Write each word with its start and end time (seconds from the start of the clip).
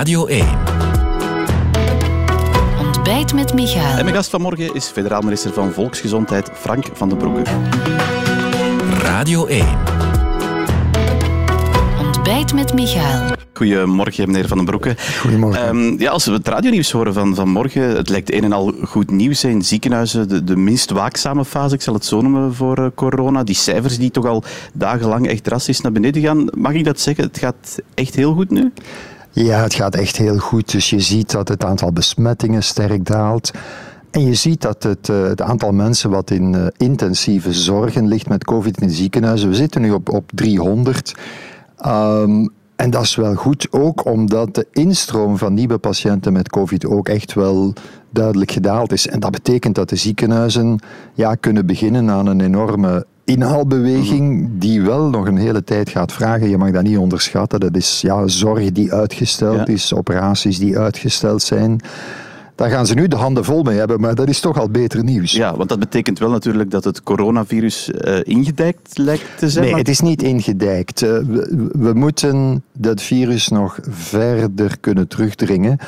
Radio 0.00 0.26
1. 0.26 0.46
Ontbijt 2.78 3.34
met 3.34 3.54
Michael. 3.54 3.98
En 3.98 4.04
mijn 4.04 4.14
gast 4.14 4.30
vanmorgen 4.30 4.74
is 4.74 4.86
federaal 4.86 5.20
minister 5.20 5.52
van 5.52 5.72
Volksgezondheid 5.72 6.50
Frank 6.54 6.86
van 6.92 7.08
den 7.08 7.18
Broeke. 7.18 7.42
Radio 9.02 9.46
1. 9.46 9.66
Ontbijt 11.98 12.54
met 12.54 12.74
Michael. 12.74 13.36
Goedemorgen, 13.52 14.26
meneer 14.30 14.48
Van 14.48 14.56
den 14.56 14.66
Broeke. 14.66 14.94
Goedemorgen. 15.20 15.66
Ehm, 15.66 16.00
ja, 16.00 16.10
als 16.10 16.24
we 16.24 16.32
het 16.32 16.48
radionieuws 16.48 16.90
horen 16.90 17.14
van 17.14 17.34
vanmorgen, 17.34 17.96
het 17.96 18.08
lijkt 18.08 18.32
een 18.32 18.44
en 18.44 18.52
al 18.52 18.74
goed 18.84 19.10
nieuws 19.10 19.44
in 19.44 19.62
ziekenhuizen. 19.62 20.28
De, 20.28 20.44
de 20.44 20.56
minst 20.56 20.90
waakzame 20.90 21.44
fase, 21.44 21.74
ik 21.74 21.82
zal 21.82 21.94
het 21.94 22.04
zo 22.04 22.20
noemen, 22.20 22.54
voor 22.54 22.78
eh, 22.78 22.86
corona. 22.94 23.44
Die 23.44 23.54
cijfers 23.54 23.98
die 23.98 24.10
toch 24.10 24.26
al 24.26 24.42
dagenlang 24.72 25.28
echt 25.28 25.44
drastisch 25.44 25.80
naar 25.80 25.92
beneden 25.92 26.22
gaan. 26.22 26.48
Mag 26.54 26.72
ik 26.72 26.84
dat 26.84 27.00
zeggen? 27.00 27.24
Het 27.24 27.38
gaat 27.38 27.78
echt 27.94 28.14
heel 28.14 28.34
goed 28.34 28.50
nu? 28.50 28.72
Ja, 29.32 29.62
het 29.62 29.74
gaat 29.74 29.94
echt 29.94 30.16
heel 30.16 30.38
goed. 30.38 30.72
Dus 30.72 30.90
je 30.90 31.00
ziet 31.00 31.30
dat 31.30 31.48
het 31.48 31.64
aantal 31.64 31.92
besmettingen 31.92 32.62
sterk 32.62 33.04
daalt. 33.04 33.50
En 34.10 34.24
je 34.24 34.34
ziet 34.34 34.60
dat 34.60 34.82
het, 34.82 35.08
eh, 35.08 35.22
het 35.22 35.42
aantal 35.42 35.72
mensen 35.72 36.10
wat 36.10 36.30
in 36.30 36.54
eh, 36.54 36.66
intensieve 36.76 37.52
zorgen 37.52 38.08
ligt 38.08 38.28
met 38.28 38.44
COVID 38.44 38.80
in 38.80 38.90
ziekenhuizen, 38.90 39.48
we 39.48 39.54
zitten 39.54 39.80
nu 39.80 39.90
op, 39.90 40.08
op 40.08 40.30
300. 40.34 41.14
Ehm, 41.76 42.46
en 42.76 42.90
dat 42.90 43.02
is 43.02 43.14
wel 43.14 43.34
goed, 43.34 43.66
ook 43.70 44.04
omdat 44.04 44.54
de 44.54 44.66
instroom 44.72 45.38
van 45.38 45.54
nieuwe 45.54 45.78
patiënten 45.78 46.32
met 46.32 46.50
COVID 46.50 46.86
ook 46.86 47.08
echt 47.08 47.34
wel 47.34 47.72
duidelijk 48.10 48.50
gedaald 48.50 48.92
is. 48.92 49.06
En 49.06 49.20
dat 49.20 49.30
betekent 49.30 49.74
dat 49.74 49.88
de 49.88 49.96
ziekenhuizen 49.96 50.78
ja, 51.14 51.34
kunnen 51.34 51.66
beginnen 51.66 52.10
aan 52.10 52.26
een 52.26 52.40
enorme 52.40 53.06
inhaalbeweging 53.30 54.48
die 54.52 54.82
wel 54.82 55.08
nog 55.10 55.26
een 55.26 55.36
hele 55.36 55.64
tijd 55.64 55.88
gaat 55.88 56.12
vragen. 56.12 56.48
Je 56.48 56.56
mag 56.58 56.70
dat 56.70 56.82
niet 56.82 56.96
onderschatten. 56.98 57.60
Dat 57.60 57.76
is 57.76 58.00
ja, 58.00 58.26
zorg 58.28 58.72
die 58.72 58.92
uitgesteld 58.92 59.56
Ja. 59.56 59.66
is, 59.66 59.94
operaties 59.94 60.58
die 60.58 60.78
uitgesteld 60.78 61.42
zijn. 61.42 61.80
Daar 62.54 62.70
gaan 62.70 62.86
ze 62.86 62.94
nu 62.94 63.08
de 63.08 63.16
handen 63.16 63.44
vol 63.44 63.62
mee 63.62 63.78
hebben, 63.78 64.00
maar 64.00 64.14
dat 64.14 64.28
is 64.28 64.40
toch 64.40 64.58
al 64.60 64.68
beter 64.70 65.04
nieuws. 65.04 65.32
Ja, 65.32 65.56
want 65.56 65.68
dat 65.68 65.78
betekent 65.78 66.18
wel 66.18 66.30
natuurlijk 66.30 66.70
dat 66.70 66.84
het 66.84 67.02
coronavirus 67.02 67.90
eh, 67.90 68.18
ingedijkt 68.22 68.98
lijkt 68.98 69.24
te 69.38 69.50
zijn. 69.50 69.62
Nee, 69.64 69.70
maar- 69.72 69.80
het 69.80 69.90
is 69.90 70.00
niet 70.00 70.22
ingedijkt. 70.22 71.02
Eh, 71.02 71.08
We, 71.08 71.68
we 71.72 71.92
moeten 71.92 72.62
dat 72.72 73.02
virus 73.02 73.48
nog 73.48 73.78
verder 73.88 74.78
kunnen 74.80 75.08
terugdringen. 75.08 75.78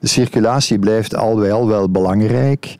De 0.00 0.08
circulatie 0.08 0.78
blijft 0.78 1.14
al 1.16 1.38
wel 1.66 1.90
belangrijk. 1.90 2.76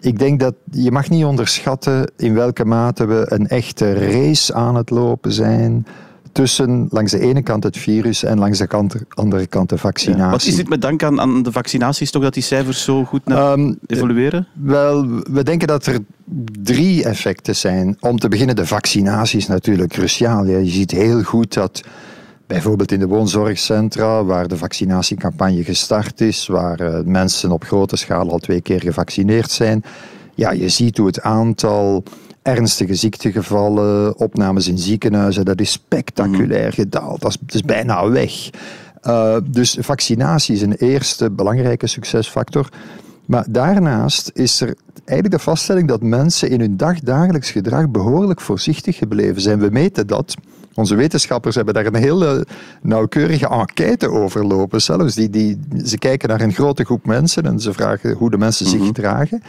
Ik 0.00 0.18
denk 0.18 0.40
dat 0.40 0.54
je 0.70 0.90
mag 0.90 1.10
niet 1.10 1.24
onderschatten 1.24 2.12
in 2.16 2.34
welke 2.34 2.64
mate 2.64 3.04
we 3.06 3.24
een 3.28 3.48
echte 3.48 3.92
race 3.92 4.54
aan 4.54 4.76
het 4.76 4.90
lopen 4.90 5.32
zijn 5.32 5.86
tussen 6.32 6.86
langs 6.90 7.12
de 7.12 7.20
ene 7.20 7.42
kant 7.42 7.64
het 7.64 7.76
virus 7.76 8.22
en 8.24 8.38
langs 8.38 8.58
de 8.58 8.66
kant, 8.66 8.94
andere 9.08 9.46
kant 9.46 9.68
de 9.68 9.78
vaccinatie. 9.78 10.30
Wat 10.30 10.42
is 10.42 10.56
dit 10.56 10.68
met 10.68 10.82
dank 10.82 11.02
aan, 11.02 11.20
aan 11.20 11.42
de 11.42 11.52
vaccinaties 11.52 12.10
toch 12.10 12.22
dat 12.22 12.34
die 12.34 12.42
cijfers 12.42 12.84
zo 12.84 13.04
goed 13.04 13.24
naar 13.24 13.52
Ehm, 13.52 13.74
evolueren? 13.86 14.46
Wel, 14.52 15.06
we 15.08 15.42
denken 15.42 15.68
dat 15.68 15.86
er 15.86 15.98
drie 16.62 17.04
effecten 17.04 17.56
zijn. 17.56 17.96
Om 18.00 18.18
te 18.18 18.28
beginnen, 18.28 18.56
de 18.56 18.66
vaccinatie 18.66 19.38
is 19.38 19.46
natuurlijk 19.46 19.92
cruciaal. 19.92 20.46
Ja, 20.46 20.58
Je 20.58 20.70
ziet 20.70 20.90
heel 20.90 21.22
goed 21.22 21.54
dat 21.54 21.82
bijvoorbeeld 22.50 22.92
in 22.92 22.98
de 22.98 23.06
woonzorgcentra, 23.06 24.24
waar 24.24 24.48
de 24.48 24.56
vaccinatiecampagne 24.56 25.64
gestart 25.64 26.20
is, 26.20 26.46
waar 26.46 26.80
eh, 26.80 27.00
mensen 27.04 27.50
op 27.50 27.64
grote 27.64 27.96
schaal 27.96 28.30
al 28.30 28.38
twee 28.38 28.60
keer 28.60 28.80
gevaccineerd 28.80 29.50
zijn, 29.50 29.82
ja, 30.34 30.50
je 30.50 30.68
ziet 30.68 30.96
hoe 30.96 31.06
het 31.06 31.20
aantal 31.20 32.02
ernstige 32.42 32.94
ziektegevallen, 32.94 34.18
opnames 34.18 34.68
in 34.68 34.78
ziekenhuizen, 34.78 35.44
dat 35.44 35.60
is 35.60 35.72
spectaculair 35.72 36.72
gedaald. 36.72 37.20
Dat 37.20 37.30
is, 37.30 37.36
dat 37.40 37.54
is 37.54 37.62
bijna 37.62 38.08
weg. 38.08 38.32
Uh, 39.02 39.36
dus 39.44 39.76
vaccinatie 39.80 40.54
is 40.54 40.62
een 40.62 40.74
eerste 40.74 41.30
belangrijke 41.30 41.86
succesfactor. 41.86 42.68
Maar 43.30 43.44
daarnaast 43.48 44.30
is 44.34 44.60
er 44.60 44.74
eigenlijk 44.94 45.30
de 45.30 45.38
vaststelling 45.50 45.88
dat 45.88 46.02
mensen 46.02 46.50
in 46.50 46.60
hun 46.60 46.76
dagdagelijks 46.76 47.50
gedrag 47.50 47.90
behoorlijk 47.90 48.40
voorzichtig 48.40 48.96
gebleven 48.96 49.40
zijn. 49.40 49.58
We 49.58 49.68
meten 49.70 50.06
dat. 50.06 50.34
Onze 50.74 50.94
wetenschappers 50.94 51.54
hebben 51.54 51.74
daar 51.74 51.86
een 51.86 51.94
hele 51.94 52.46
nauwkeurige 52.82 53.48
enquête 53.48 54.10
over 54.10 54.46
lopen. 54.46 54.82
Zelfs 54.82 55.14
die, 55.14 55.30
die, 55.30 55.58
ze 55.84 55.98
kijken 55.98 56.28
naar 56.28 56.40
een 56.40 56.52
grote 56.52 56.84
groep 56.84 57.06
mensen 57.06 57.42
en 57.42 57.60
ze 57.60 57.72
vragen 57.72 58.12
hoe 58.12 58.30
de 58.30 58.38
mensen 58.38 58.66
zich 58.66 58.86
gedragen. 58.86 59.42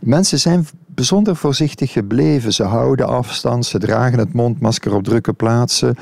Mensen 0.00 0.38
zijn 0.38 0.66
bijzonder 0.94 1.36
voorzichtig 1.36 1.92
gebleven. 1.92 2.52
Ze 2.52 2.62
houden 2.62 3.06
afstand, 3.06 3.66
ze 3.66 3.78
dragen 3.78 4.18
het 4.18 4.32
mondmasker 4.32 4.94
op 4.94 5.04
drukke 5.04 5.32
plaatsen. 5.32 5.94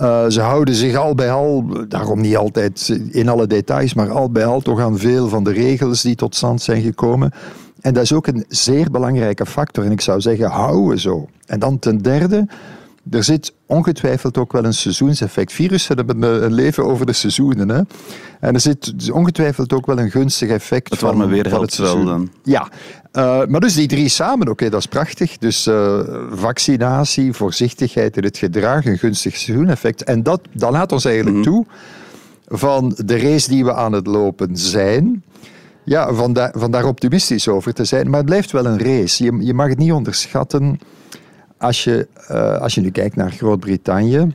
Uh, 0.00 0.26
ze 0.28 0.40
houden 0.40 0.74
zich 0.74 0.96
al 0.96 1.14
bij 1.14 1.30
al, 1.30 1.64
daarom 1.88 2.20
niet 2.20 2.36
altijd 2.36 3.00
in 3.10 3.28
alle 3.28 3.46
details, 3.46 3.94
maar 3.94 4.10
al 4.10 4.30
bij 4.30 4.44
al 4.44 4.60
toch 4.60 4.80
aan 4.80 4.98
veel 4.98 5.28
van 5.28 5.44
de 5.44 5.52
regels 5.52 6.02
die 6.02 6.14
tot 6.14 6.34
stand 6.34 6.62
zijn 6.62 6.82
gekomen. 6.82 7.32
En 7.80 7.94
dat 7.94 8.02
is 8.02 8.12
ook 8.12 8.26
een 8.26 8.44
zeer 8.48 8.90
belangrijke 8.90 9.46
factor. 9.46 9.84
En 9.84 9.92
ik 9.92 10.00
zou 10.00 10.20
zeggen, 10.20 10.50
houden 10.50 10.98
zo. 10.98 11.28
En 11.46 11.58
dan 11.58 11.78
ten 11.78 11.98
derde, 11.98 12.46
er 13.10 13.24
zit 13.24 13.52
ongetwijfeld 13.66 14.38
ook 14.38 14.52
wel 14.52 14.64
een 14.64 14.74
seizoenseffect. 14.74 15.52
Virussen 15.52 15.96
hebben 15.96 16.22
een 16.22 16.52
leven 16.52 16.84
over 16.84 17.06
de 17.06 17.12
seizoenen. 17.12 17.68
Hè? 17.68 17.80
En 18.40 18.54
er 18.54 18.60
zit 18.60 19.10
ongetwijfeld 19.12 19.72
ook 19.72 19.86
wel 19.86 19.98
een 19.98 20.10
gunstig 20.10 20.48
effect 20.48 20.90
het 20.90 21.00
warme 21.00 21.26
weer 21.26 21.48
helpt 21.48 21.76
wel 21.76 22.04
dan. 22.04 22.30
Ja, 22.42 22.68
uh, 23.12 23.46
maar 23.46 23.60
dus 23.60 23.74
die 23.74 23.88
drie 23.88 24.08
samen, 24.08 24.40
oké, 24.40 24.50
okay, 24.50 24.68
dat 24.68 24.80
is 24.80 24.86
prachtig. 24.86 25.38
Dus 25.38 25.66
uh, 25.66 26.00
vaccinatie, 26.30 27.32
voorzichtigheid 27.32 28.16
in 28.16 28.24
het 28.24 28.38
gedrag, 28.38 28.84
een 28.84 28.98
gunstig 28.98 29.36
seizoeneffect. 29.36 30.04
En 30.04 30.22
dat, 30.22 30.40
dat 30.52 30.70
laat 30.70 30.92
ons 30.92 31.04
eigenlijk 31.04 31.36
mm 31.36 31.42
-hmm. 31.42 31.52
toe 31.52 31.66
van 32.48 32.96
de 33.04 33.18
race 33.18 33.48
die 33.48 33.64
we 33.64 33.74
aan 33.74 33.92
het 33.92 34.06
lopen 34.06 34.56
zijn. 34.56 35.24
Ja, 35.84 36.14
van, 36.14 36.32
da 36.32 36.52
van 36.56 36.70
daar 36.70 36.84
optimistisch 36.84 37.48
over 37.48 37.72
te 37.74 37.84
zijn. 37.84 38.08
Maar 38.08 38.18
het 38.18 38.26
blijft 38.26 38.50
wel 38.50 38.66
een 38.66 38.78
race. 38.78 39.24
Je, 39.24 39.36
je 39.40 39.54
mag 39.54 39.68
het 39.68 39.78
niet 39.78 39.92
onderschatten. 39.92 40.78
Als 41.58 41.84
je, 41.84 42.08
uh, 42.30 42.58
als 42.58 42.74
je 42.74 42.80
nu 42.80 42.90
kijkt 42.90 43.16
naar 43.16 43.30
Groot-Brittannië, 43.30 44.34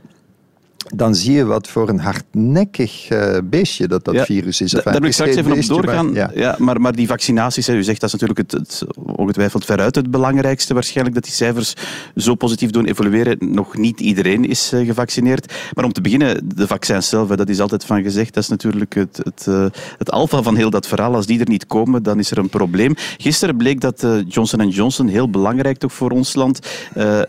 dan 0.94 1.14
zie 1.14 1.32
je 1.32 1.44
wat 1.44 1.68
voor 1.68 1.88
een 1.88 2.00
hardnekkig 2.00 3.10
uh, 3.10 3.36
beestje 3.44 3.88
dat 3.88 4.04
dat 4.04 4.14
ja, 4.14 4.24
virus 4.24 4.60
is. 4.60 4.70
Daar 4.70 4.82
wil 4.84 5.04
ik 5.04 5.12
straks 5.12 5.34
even 5.34 5.52
op 5.52 5.66
doorgaan. 5.66 6.06
Maar, 6.06 6.14
ja. 6.14 6.30
ja. 6.34 6.56
maar, 6.58 6.80
maar 6.80 6.92
die 6.94 7.06
vaccinaties, 7.06 7.66
hè, 7.66 7.74
u 7.74 7.82
zegt 7.82 8.00
dat 8.00 8.12
is 8.14 8.20
natuurlijk 8.20 8.52
het, 8.52 8.60
het, 8.60 8.84
ongetwijfeld 8.96 9.64
veruit 9.64 9.94
het 9.94 10.10
belangrijkste 10.10 10.74
waarschijnlijk, 10.74 11.14
dat 11.14 11.24
die 11.24 11.32
cijfers 11.32 11.74
zo 12.16 12.34
positief 12.34 12.70
doen 12.70 12.84
evolueren. 12.84 13.36
Nog 13.40 13.76
niet 13.76 14.00
iedereen 14.00 14.44
is 14.48 14.72
uh, 14.72 14.86
gevaccineerd. 14.86 15.52
Maar 15.74 15.84
om 15.84 15.92
te 15.92 16.00
beginnen, 16.00 16.48
de 16.54 16.66
vaccins 16.66 17.08
zelf, 17.08 17.28
hè, 17.28 17.36
dat 17.36 17.48
is 17.48 17.60
altijd 17.60 17.84
van 17.84 18.02
gezegd, 18.02 18.34
dat 18.34 18.42
is 18.42 18.48
natuurlijk 18.48 18.94
het, 18.94 19.20
het, 19.22 19.46
uh, 19.48 19.66
het 19.98 20.10
alfa 20.10 20.42
van 20.42 20.56
heel 20.56 20.70
dat 20.70 20.86
verhaal. 20.86 21.14
Als 21.14 21.26
die 21.26 21.40
er 21.40 21.48
niet 21.48 21.66
komen, 21.66 22.02
dan 22.02 22.18
is 22.18 22.30
er 22.30 22.38
een 22.38 22.48
probleem. 22.48 22.94
Gisteren 23.16 23.56
bleek 23.56 23.80
dat 23.80 24.06
Johnson 24.28 24.68
Johnson, 24.68 25.06
heel 25.06 25.30
belangrijk 25.30 25.78
toch 25.78 25.92
voor 25.92 26.10
ons 26.10 26.34
land, 26.34 26.58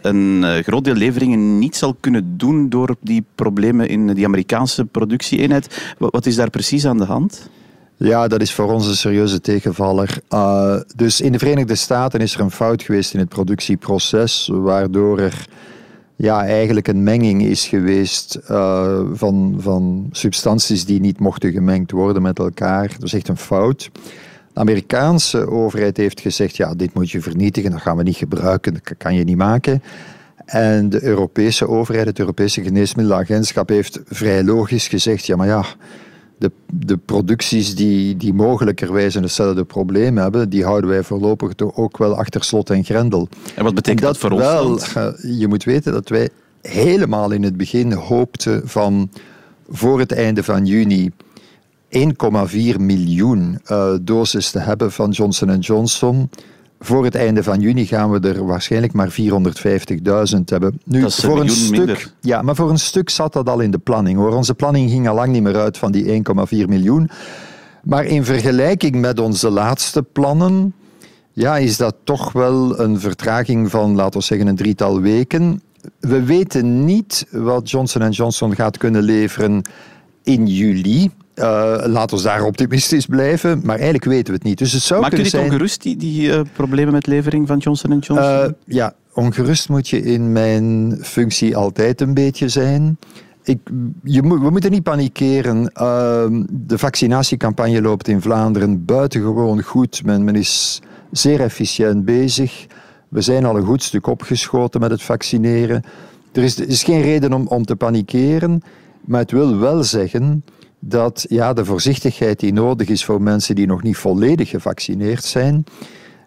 een 0.01 0.63
groot 0.63 0.83
deel 0.83 0.93
leveringen 0.93 1.59
niet 1.59 1.75
zal 1.75 1.95
kunnen 1.99 2.37
doen 2.37 2.69
door 2.69 2.95
die 3.01 3.23
problemen 3.35 3.42
in 3.87 4.13
die 4.13 4.25
Amerikaanse 4.25 4.85
productieeenheid. 4.85 5.93
Wat 5.97 6.25
is 6.25 6.35
daar 6.35 6.49
precies 6.49 6.85
aan 6.85 6.97
de 6.97 7.05
hand? 7.05 7.49
Ja, 7.97 8.27
dat 8.27 8.41
is 8.41 8.53
voor 8.53 8.71
ons 8.71 8.87
een 8.87 8.95
serieuze 8.95 9.41
tegenvaller. 9.41 10.19
Uh, 10.29 10.75
dus 10.95 11.21
in 11.21 11.31
de 11.31 11.39
Verenigde 11.39 11.75
Staten 11.75 12.19
is 12.19 12.33
er 12.33 12.39
een 12.39 12.51
fout 12.51 12.83
geweest 12.83 13.13
in 13.13 13.19
het 13.19 13.29
productieproces, 13.29 14.49
waardoor 14.53 15.19
er 15.19 15.47
ja, 16.15 16.45
eigenlijk 16.45 16.87
een 16.87 17.03
menging 17.03 17.43
is 17.43 17.67
geweest 17.67 18.39
uh, 18.49 18.99
van, 19.13 19.55
van 19.57 20.09
substanties 20.11 20.85
die 20.85 20.99
niet 20.99 21.19
mochten 21.19 21.51
gemengd 21.51 21.91
worden 21.91 22.21
met 22.21 22.39
elkaar. 22.39 22.87
Dat 22.87 23.03
is 23.03 23.13
echt 23.13 23.27
een 23.27 23.37
fout. 23.37 23.89
De 24.53 24.59
Amerikaanse 24.59 25.49
overheid 25.49 25.97
heeft 25.97 26.19
gezegd, 26.19 26.57
ja, 26.57 26.73
dit 26.75 26.93
moet 26.93 27.11
je 27.11 27.21
vernietigen, 27.21 27.71
dat 27.71 27.81
gaan 27.81 27.97
we 27.97 28.03
niet 28.03 28.15
gebruiken, 28.15 28.73
dat 28.73 28.97
kan 28.97 29.15
je 29.15 29.23
niet 29.23 29.37
maken. 29.37 29.81
En 30.45 30.89
de 30.89 31.03
Europese 31.03 31.67
overheid, 31.67 32.05
het 32.05 32.19
Europese 32.19 32.63
Geneesmiddelenagentschap, 32.63 33.69
heeft 33.69 33.99
vrij 34.05 34.43
logisch 34.43 34.87
gezegd: 34.87 35.25
ja, 35.25 35.35
maar 35.35 35.47
ja, 35.47 35.65
de, 36.37 36.51
de 36.73 36.97
producties 36.97 37.75
die, 37.75 38.17
die 38.17 38.33
mogelijkerwijs 38.33 39.13
hetzelfde 39.13 39.63
probleem 39.63 40.17
hebben, 40.17 40.49
die 40.49 40.63
houden 40.63 40.89
wij 40.89 41.03
voorlopig 41.03 41.53
toch 41.53 41.75
ook 41.75 41.97
wel 41.97 42.15
achter 42.15 42.43
slot 42.43 42.69
en 42.69 42.83
grendel. 42.83 43.27
En 43.55 43.63
wat 43.63 43.75
betekent 43.75 44.01
en 44.01 44.07
dat, 44.07 44.17
voor 44.17 44.37
wel, 44.37 44.67
ons? 44.67 44.95
Uh, 44.95 45.07
je 45.39 45.47
moet 45.47 45.63
weten 45.63 45.93
dat 45.93 46.09
wij 46.09 46.29
helemaal 46.61 47.31
in 47.31 47.43
het 47.43 47.57
begin 47.57 47.91
hoopten 47.91 48.61
van 48.65 49.09
voor 49.69 49.99
het 49.99 50.11
einde 50.11 50.43
van 50.43 50.65
juni 50.65 51.11
1,4 51.11 51.99
miljoen 52.77 53.59
uh, 53.71 53.93
doses 54.01 54.51
te 54.51 54.59
hebben 54.59 54.91
van 54.91 55.09
Johnson 55.09 55.59
Johnson 55.59 56.29
voor 56.83 57.03
het 57.03 57.15
einde 57.15 57.43
van 57.43 57.59
juni 57.59 57.85
gaan 57.85 58.11
we 58.11 58.19
er 58.27 58.45
waarschijnlijk 58.45 58.93
maar 58.93 59.11
450.000 59.11 60.39
hebben. 60.45 60.79
Nu, 60.85 61.01
dat 61.01 61.09
is 61.09 61.15
voor 61.15 61.39
een, 61.39 61.41
een 61.41 61.49
stuk, 61.49 61.77
minder. 61.77 62.13
Ja, 62.19 62.41
maar 62.41 62.55
voor 62.55 62.69
een 62.69 62.79
stuk 62.79 63.09
zat 63.09 63.33
dat 63.33 63.49
al 63.49 63.59
in 63.59 63.71
de 63.71 63.77
planning. 63.77 64.17
Hoor. 64.17 64.33
Onze 64.33 64.53
planning 64.53 64.89
ging 64.89 65.07
al 65.07 65.15
lang 65.15 65.31
niet 65.31 65.43
meer 65.43 65.55
uit 65.55 65.77
van 65.77 65.91
die 65.91 66.05
1,4 66.05 66.67
miljoen. 66.67 67.09
Maar 67.83 68.05
in 68.05 68.25
vergelijking 68.25 68.95
met 68.95 69.19
onze 69.19 69.49
laatste 69.49 70.03
plannen, 70.03 70.73
ja, 71.31 71.57
is 71.57 71.77
dat 71.77 71.95
toch 72.03 72.31
wel 72.31 72.79
een 72.79 72.99
vertraging 72.99 73.69
van, 73.69 73.95
laten 73.95 74.19
we 74.19 74.25
zeggen, 74.25 74.47
een 74.47 74.55
drietal 74.55 75.01
weken. 75.01 75.61
We 75.99 76.23
weten 76.23 76.85
niet 76.85 77.27
wat 77.31 77.69
Johnson 77.69 78.09
Johnson 78.09 78.55
gaat 78.55 78.77
kunnen 78.77 79.01
leveren 79.01 79.61
in 80.23 80.47
juli. 80.47 81.11
Uh, 81.35 81.83
laat 81.85 82.13
ons 82.13 82.21
daar 82.21 82.43
optimistisch 82.43 83.05
blijven, 83.05 83.61
maar 83.63 83.75
eigenlijk 83.75 84.05
weten 84.05 84.25
we 84.25 84.33
het 84.33 84.43
niet. 84.43 84.57
Dus 84.57 84.71
het 84.73 84.81
zou 84.81 85.01
Maakt 85.01 85.13
u 85.13 85.17
dit 85.17 85.27
zijn... 85.27 85.43
ongerust, 85.43 85.81
die, 85.81 85.97
die 85.97 86.27
uh, 86.27 86.41
problemen 86.53 86.93
met 86.93 87.07
levering 87.07 87.47
van 87.47 87.57
Johnson 87.57 87.89
Johnson? 87.89 88.17
Uh, 88.17 88.45
ja, 88.65 88.93
ongerust 89.13 89.69
moet 89.69 89.89
je 89.89 90.01
in 90.01 90.31
mijn 90.31 90.97
functie 91.01 91.57
altijd 91.57 92.01
een 92.01 92.13
beetje 92.13 92.49
zijn. 92.49 92.97
Ik, 93.43 93.59
je 94.03 94.21
we 94.21 94.49
moeten 94.49 94.71
niet 94.71 94.83
panikeren. 94.83 95.67
Ehm, 95.73 96.43
de 96.49 96.77
vaccinatiecampagne 96.77 97.81
loopt 97.81 98.07
in 98.07 98.21
Vlaanderen 98.21 98.85
buitengewoon 98.85 99.61
goed. 99.61 100.01
Men, 100.05 100.23
men 100.23 100.35
is 100.35 100.81
zeer 101.11 101.41
efficiënt 101.41 102.05
bezig. 102.05 102.65
We 103.09 103.21
zijn 103.21 103.45
al 103.45 103.57
een 103.57 103.65
goed 103.65 103.83
stuk 103.83 104.07
opgeschoten 104.07 104.79
met 104.79 104.91
het 104.91 105.03
vaccineren. 105.03 105.83
Er 106.31 106.43
is, 106.43 106.59
er 106.59 106.67
is 106.67 106.83
geen 106.83 107.01
reden 107.01 107.33
om, 107.33 107.47
om 107.47 107.65
te 107.65 107.75
panikeren, 107.75 108.61
maar 109.01 109.19
het 109.19 109.31
wil 109.31 109.57
wel 109.57 109.83
zeggen 109.83 110.43
dat 110.85 111.25
ja, 111.29 111.53
de 111.53 111.65
voorzichtigheid 111.65 112.39
die 112.39 112.53
nodig 112.53 112.87
is 112.87 113.05
voor 113.05 113.21
mensen 113.21 113.55
die 113.55 113.67
nog 113.67 113.83
niet 113.83 113.97
volledig 113.97 114.49
gevaccineerd 114.49 115.23
zijn, 115.23 115.63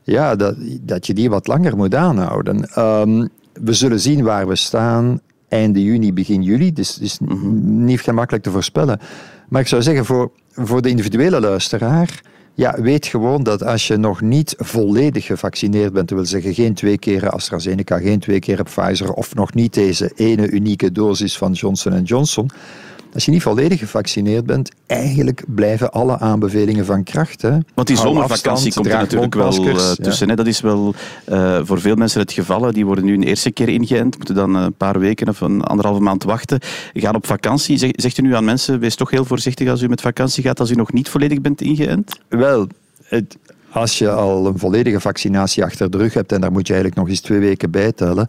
ja, 0.02 0.36
dat, 0.36 0.56
dat 0.80 1.06
je 1.06 1.14
die 1.14 1.30
wat 1.30 1.46
langer 1.46 1.76
moet 1.76 1.94
aanhouden. 1.94 2.68
Ehm, 2.68 3.26
we 3.52 3.72
zullen 3.72 4.00
zien 4.00 4.24
waar 4.24 4.48
we 4.48 4.56
staan 4.56 5.20
einde 5.48 5.82
juni, 5.82 6.12
begin 6.12 6.42
juli. 6.42 6.72
Dus 6.72 6.94
het 6.94 7.02
is 7.02 7.18
mhm. 7.18 7.84
niet 7.84 8.00
gemakkelijk 8.00 8.44
te 8.44 8.50
voorspellen. 8.50 9.00
Maar 9.48 9.60
ik 9.60 9.68
zou 9.68 9.82
zeggen, 9.82 10.04
voor, 10.04 10.30
voor 10.52 10.82
de 10.82 10.88
individuele 10.88 11.40
luisteraar, 11.40 12.22
ja, 12.54 12.80
weet 12.80 13.06
gewoon 13.06 13.42
dat 13.42 13.64
als 13.64 13.86
je 13.86 13.96
nog 13.96 14.20
niet 14.20 14.54
volledig 14.58 15.24
gevaccineerd 15.24 15.92
bent, 15.92 16.08
dat 16.08 16.18
wil 16.18 16.26
zeggen 16.26 16.54
geen 16.54 16.74
twee 16.74 16.98
keer 16.98 17.30
AstraZeneca, 17.30 17.98
geen 17.98 18.18
twee 18.18 18.38
keer 18.38 18.62
Pfizer 18.62 19.12
of 19.12 19.34
nog 19.34 19.54
niet 19.54 19.74
deze 19.74 20.12
ene 20.14 20.50
unieke 20.50 20.92
dosis 20.92 21.38
van 21.38 21.52
Johnson 21.52 22.02
Johnson, 22.02 22.50
als 23.14 23.24
je 23.24 23.30
niet 23.30 23.42
volledig 23.42 23.78
gevaccineerd 23.78 24.46
bent, 24.46 24.70
eigenlijk 24.86 25.44
blijven 25.46 25.92
alle 25.92 26.18
aanbevelingen 26.18 26.84
van 26.84 27.02
kracht. 27.02 27.42
Hè. 27.42 27.58
Want 27.74 27.86
die 27.86 27.96
zomervakantie 27.96 28.74
komt 28.74 28.86
er 28.86 28.96
natuurlijk 28.96 29.34
wel 29.34 29.66
uh, 29.66 29.90
tussen. 29.90 30.28
Hè. 30.28 30.34
Dat 30.34 30.46
is 30.46 30.60
wel 30.60 30.94
uh, 31.28 31.60
voor 31.62 31.80
veel 31.80 31.94
mensen 31.94 32.20
het 32.20 32.32
geval. 32.32 32.72
Die 32.72 32.86
worden 32.86 33.04
nu 33.04 33.14
een 33.14 33.22
eerste 33.22 33.50
keer 33.50 33.68
ingeënt, 33.68 34.16
moeten 34.16 34.34
dan 34.34 34.54
een 34.54 34.74
paar 34.74 34.98
weken 34.98 35.28
of 35.28 35.40
een 35.40 35.62
anderhalve 35.62 36.00
maand 36.00 36.22
wachten. 36.22 36.58
Gaan 36.92 37.14
op 37.14 37.26
vakantie. 37.26 37.78
Zeg, 37.78 37.90
zegt 37.92 38.18
u 38.18 38.22
nu 38.22 38.34
aan 38.34 38.44
mensen, 38.44 38.78
wees 38.78 38.94
toch 38.94 39.10
heel 39.10 39.24
voorzichtig 39.24 39.68
als 39.68 39.82
u 39.82 39.88
met 39.88 40.00
vakantie 40.00 40.42
gaat, 40.42 40.60
als 40.60 40.70
u 40.70 40.74
nog 40.74 40.92
niet 40.92 41.08
volledig 41.08 41.40
bent 41.40 41.60
ingeënt? 41.60 42.18
Wel, 42.28 42.66
het, 43.02 43.36
als 43.70 43.98
je 43.98 44.10
al 44.10 44.46
een 44.46 44.58
volledige 44.58 45.00
vaccinatie 45.00 45.64
achter 45.64 45.90
de 45.90 45.98
rug 45.98 46.14
hebt, 46.14 46.32
en 46.32 46.40
daar 46.40 46.52
moet 46.52 46.66
je 46.66 46.72
eigenlijk 46.72 47.02
nog 47.02 47.10
eens 47.10 47.20
twee 47.20 47.38
weken 47.38 47.70
bij 47.70 47.92
tellen, 47.92 48.28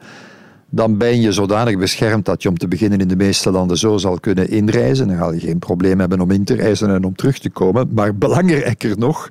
dan 0.69 0.98
ben 0.98 1.22
je 1.22 1.31
zodanig 1.31 1.78
beschermd 1.78 2.25
dat 2.25 2.44
je 2.44 2.50
om 2.50 2.58
te 2.58 2.68
beginnen 2.68 3.00
in 3.00 3.08
de 3.08 3.16
meeste 3.16 3.52
landen 3.52 3.78
zo 3.78 3.98
zal 3.98 4.19
kunnen 4.19 4.50
inreizen. 4.50 5.08
Dan 5.08 5.18
ga 5.18 5.31
je 5.31 5.40
geen 5.40 5.60
probleem 5.60 6.00
hebben 6.00 6.22
om 6.22 6.31
in 6.31 6.44
te 6.44 6.54
reizen 6.54 6.90
en 6.90 7.06
om 7.06 7.16
terug 7.16 7.40
te 7.40 7.50
komen. 7.50 7.90
Maar 7.94 8.16
belangrijker 8.16 8.98
nog, 8.98 9.30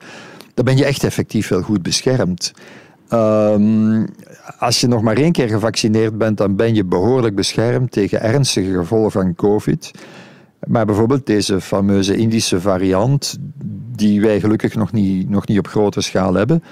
dan 0.55 0.65
ben 0.65 0.77
je 0.77 0.85
echt 0.85 1.05
effectief 1.05 1.49
wel 1.49 1.63
goed 1.63 1.83
beschermd. 1.83 2.53
Um, 3.13 4.07
als 4.59 4.81
je 4.81 4.87
nog 4.87 5.03
maar 5.03 5.17
één 5.17 5.33
keer 5.33 5.49
gevaccineerd 5.49 6.19
bent, 6.19 6.39
dan 6.39 6.57
ben 6.57 6.75
je 6.75 6.85
behoorlijk 6.85 7.35
beschermd 7.35 7.91
tegen 7.91 8.23
ernstige 8.23 8.73
gevolgen 8.73 9.11
van 9.11 9.35
COVID. 9.35 9.91
Maar 10.67 10.87
bijvoorbeeld 10.87 11.27
deze 11.27 11.61
fameuze 11.61 12.17
Indische 12.17 12.61
variant, 12.61 13.37
die 13.97 14.21
wij 14.21 14.41
gelukkig 14.41 14.75
nog 14.75 14.93
niet, 14.93 15.31
nog 15.31 15.47
niet 15.47 15.59
op 15.59 15.67
grote 15.67 16.01
schaal 16.01 16.35
hebben, 16.35 16.63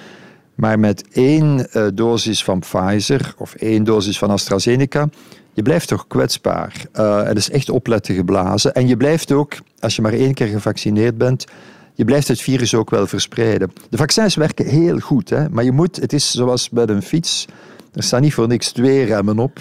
maar 0.54 0.78
met 0.78 1.04
één 1.12 1.66
uh, 1.72 1.86
dosis 1.94 2.44
van 2.44 2.58
Pfizer 2.58 3.34
of 3.38 3.54
één 3.54 3.84
dosis 3.84 4.18
van 4.18 4.30
AstraZeneca, 4.30 5.08
je 5.52 5.62
blijft 5.62 5.88
toch 5.88 6.06
kwetsbaar. 6.06 6.86
Het 7.26 7.36
is 7.36 7.50
echt 7.50 7.70
opletten 7.70 8.14
geblazen. 8.14 8.74
En 8.74 8.88
je 8.88 8.96
blijft 8.96 9.32
ook, 9.32 9.54
als 9.80 9.96
je 9.96 10.02
maar 10.02 10.12
één 10.12 10.34
keer 10.34 10.46
gevaccineerd 10.46 11.18
bent, 11.18 11.44
je 11.94 12.04
blijft 12.04 12.28
het 12.28 12.40
virus 12.40 12.74
ook 12.74 12.90
wel 12.90 13.06
verspreiden. 13.06 13.72
De 13.90 13.96
vaccins 13.96 14.34
werken 14.34 14.66
heel 14.66 14.98
goed, 14.98 15.30
hè? 15.30 15.48
maar 15.48 15.64
je 15.64 15.72
moet, 15.72 15.96
het 15.96 16.12
is 16.12 16.30
zoals 16.30 16.70
bij 16.70 16.86
een 16.88 17.02
fiets. 17.02 17.46
Er 17.92 18.02
staan 18.02 18.20
niet 18.20 18.34
voor 18.34 18.48
niks 18.48 18.72
twee 18.72 19.04
remmen 19.04 19.38
op. 19.38 19.60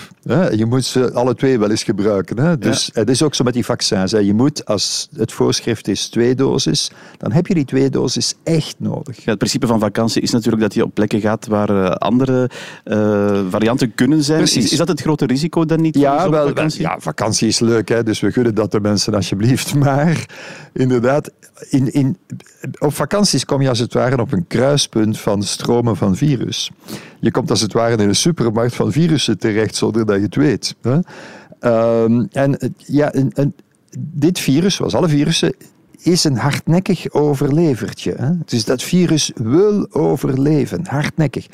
Je 0.55 0.65
moet 0.65 0.85
ze 0.85 1.13
alle 1.13 1.35
twee 1.35 1.59
wel 1.59 1.69
eens 1.69 1.83
gebruiken. 1.83 2.39
Hè? 2.39 2.57
Dus 2.57 2.89
het 2.93 3.09
is 3.09 3.23
ook 3.23 3.35
zo 3.35 3.43
met 3.43 3.53
die 3.53 3.65
vaccins. 3.65 4.11
Hè? 4.11 4.17
Je 4.17 4.33
moet, 4.33 4.65
als 4.65 5.09
het 5.15 5.31
voorschrift 5.31 5.87
is 5.87 6.07
twee 6.07 6.35
doses, 6.35 6.91
dan 7.17 7.31
heb 7.31 7.47
je 7.47 7.53
die 7.53 7.65
twee 7.65 7.89
doses 7.89 8.33
echt 8.43 8.75
nodig. 8.77 9.17
Ja, 9.17 9.29
het 9.29 9.37
principe 9.37 9.67
van 9.67 9.79
vakantie 9.79 10.21
is 10.21 10.31
natuurlijk 10.31 10.61
dat 10.61 10.73
je 10.73 10.83
op 10.83 10.93
plekken 10.93 11.21
gaat 11.21 11.47
waar 11.47 11.69
uh, 11.69 11.89
andere 11.89 12.49
uh, 12.85 13.39
varianten 13.49 13.95
kunnen 13.95 14.23
zijn. 14.23 14.41
Is, 14.41 14.57
is, 14.57 14.77
dat 14.77 14.87
het 14.87 15.01
grote 15.01 15.25
risico 15.25 15.65
dan 15.65 15.81
niet? 15.81 15.97
Ja, 15.97 16.29
wel, 16.29 16.47
vakantie? 16.47 16.81
ja 16.81 16.95
vakantie 16.99 17.47
is 17.47 17.59
leuk, 17.59 17.89
hè? 17.89 18.03
dus 18.03 18.19
we 18.19 18.31
gunnen 18.31 18.55
dat 18.55 18.71
de 18.71 18.79
mensen 18.79 19.13
alsjeblieft. 19.13 19.73
Maar 19.83 20.25
inderdaad, 20.73 21.31
in, 21.69 21.93
in, 21.93 22.17
op 22.79 22.93
vakanties 22.93 23.45
kom 23.45 23.61
je 23.61 23.69
als 23.69 23.79
het 23.79 23.93
ware 23.93 24.21
op 24.21 24.31
een 24.31 24.47
kruispunt 24.47 25.19
van 25.19 25.43
stromen 25.43 25.95
van 25.95 26.15
virus. 26.15 26.71
Je 27.19 27.31
komt 27.31 27.49
als 27.49 27.61
het 27.61 27.73
ware 27.73 27.93
in 27.93 28.07
een 28.07 28.15
supermarkt 28.15 28.75
van 28.75 28.91
virussen 28.91 29.37
terecht 29.37 29.75
zonder 29.75 30.05
dat 30.05 30.12
je 30.17 30.23
het 30.23 30.35
weet. 30.35 30.75
Hè? 30.81 30.99
Um, 32.03 32.27
en 32.31 32.75
ja, 32.77 33.13
dit 33.99 34.39
virus, 34.39 34.75
zoals 34.75 34.95
alle 34.95 35.07
virussen, 35.07 35.55
is 36.01 36.23
een 36.23 36.37
hardnekkig 36.37 37.11
overlevertje. 37.11 38.13
Hè? 38.17 38.29
Dus 38.45 38.65
dat 38.65 38.83
virus 38.83 39.31
wil 39.35 39.87
overleven, 39.91 40.87
hardnekkig. 40.87 41.47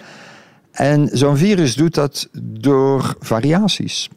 En 0.72 1.10
zo'n 1.12 1.38
virus 1.38 1.76
doet 1.76 1.94
dat 1.94 2.30
door 2.42 3.16
variaties 3.20 4.10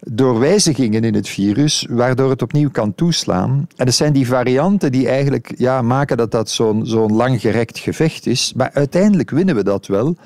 door 0.00 0.38
wijzigingen 0.38 1.04
in 1.04 1.14
het 1.14 1.28
virus, 1.28 1.86
waardoor 1.90 2.30
het 2.30 2.42
opnieuw 2.42 2.70
kan 2.70 2.94
toeslaan. 2.94 3.66
En 3.76 3.86
het 3.86 3.94
zijn 3.94 4.12
die 4.12 4.26
varianten 4.26 4.92
die 4.92 5.08
eigenlijk 5.08 5.54
ja, 5.56 5.82
maken 5.82 6.16
dat 6.16 6.30
dat 6.30 6.50
zo'n 6.50 7.12
langgerekt 7.12 7.78
gevecht 7.78 8.26
is. 8.26 8.52
Maar 8.56 8.70
uiteindelijk 8.72 9.30
winnen 9.30 9.54
we 9.54 9.64
dat 9.64 9.86
wel, 9.86 10.16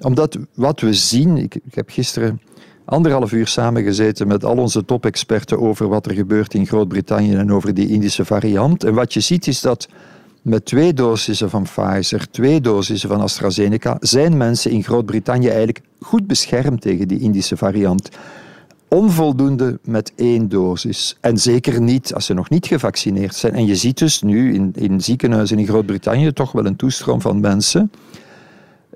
omdat 0.00 0.38
wat 0.54 0.80
we 0.80 0.92
zien. 0.92 1.36
Ik 1.36 1.60
heb 1.70 1.90
gisteren 1.90 2.40
anderhalf 2.88 3.32
uur 3.32 3.46
samengezeten 3.46 4.26
met 4.26 4.44
al 4.44 4.56
onze 4.56 4.84
topexperten 4.84 5.60
over 5.60 5.88
wat 5.88 6.06
er 6.06 6.14
gebeurt 6.14 6.54
in 6.54 6.66
Groot-Brittannië 6.66 7.34
en 7.34 7.52
over 7.52 7.74
die 7.74 7.88
Indische 7.88 8.24
variant. 8.24 8.84
En 8.84 8.94
wat 8.94 9.12
je 9.12 9.20
ziet 9.20 9.46
is 9.46 9.60
dat 9.60 9.88
met 10.42 10.64
twee 10.64 10.94
dosissen 10.94 11.50
van 11.50 11.62
Pfizer, 11.62 12.30
twee 12.30 12.60
dosissen 12.60 13.08
van 13.08 13.20
AstraZeneca, 13.20 13.96
zijn 14.00 14.36
mensen 14.36 14.70
in 14.70 14.84
Groot-Brittannië 14.84 15.48
eigenlijk 15.48 15.80
goed 16.00 16.26
beschermd 16.26 16.80
tegen 16.80 17.08
die 17.08 17.20
Indische 17.20 17.56
variant 17.56 18.08
onvoldoende 18.88 19.78
met 19.84 20.12
één 20.16 20.48
dosis. 20.48 21.16
En 21.20 21.38
zeker 21.38 21.80
niet 21.80 22.14
als 22.14 22.26
ze 22.26 22.34
nog 22.34 22.50
niet 22.50 22.66
gevaccineerd 22.66 23.34
zijn. 23.34 23.54
En 23.54 23.66
je 23.66 23.76
ziet 23.76 23.98
dus 23.98 24.22
nu 24.22 24.54
in, 24.54 24.72
in 24.76 25.00
ziekenhuizen 25.00 25.58
in 25.58 25.66
Groot-Brittannië 25.66 26.32
toch 26.32 26.52
wel 26.52 26.66
een 26.66 26.76
toestroom 26.76 27.20
van 27.20 27.40
mensen 27.40 27.90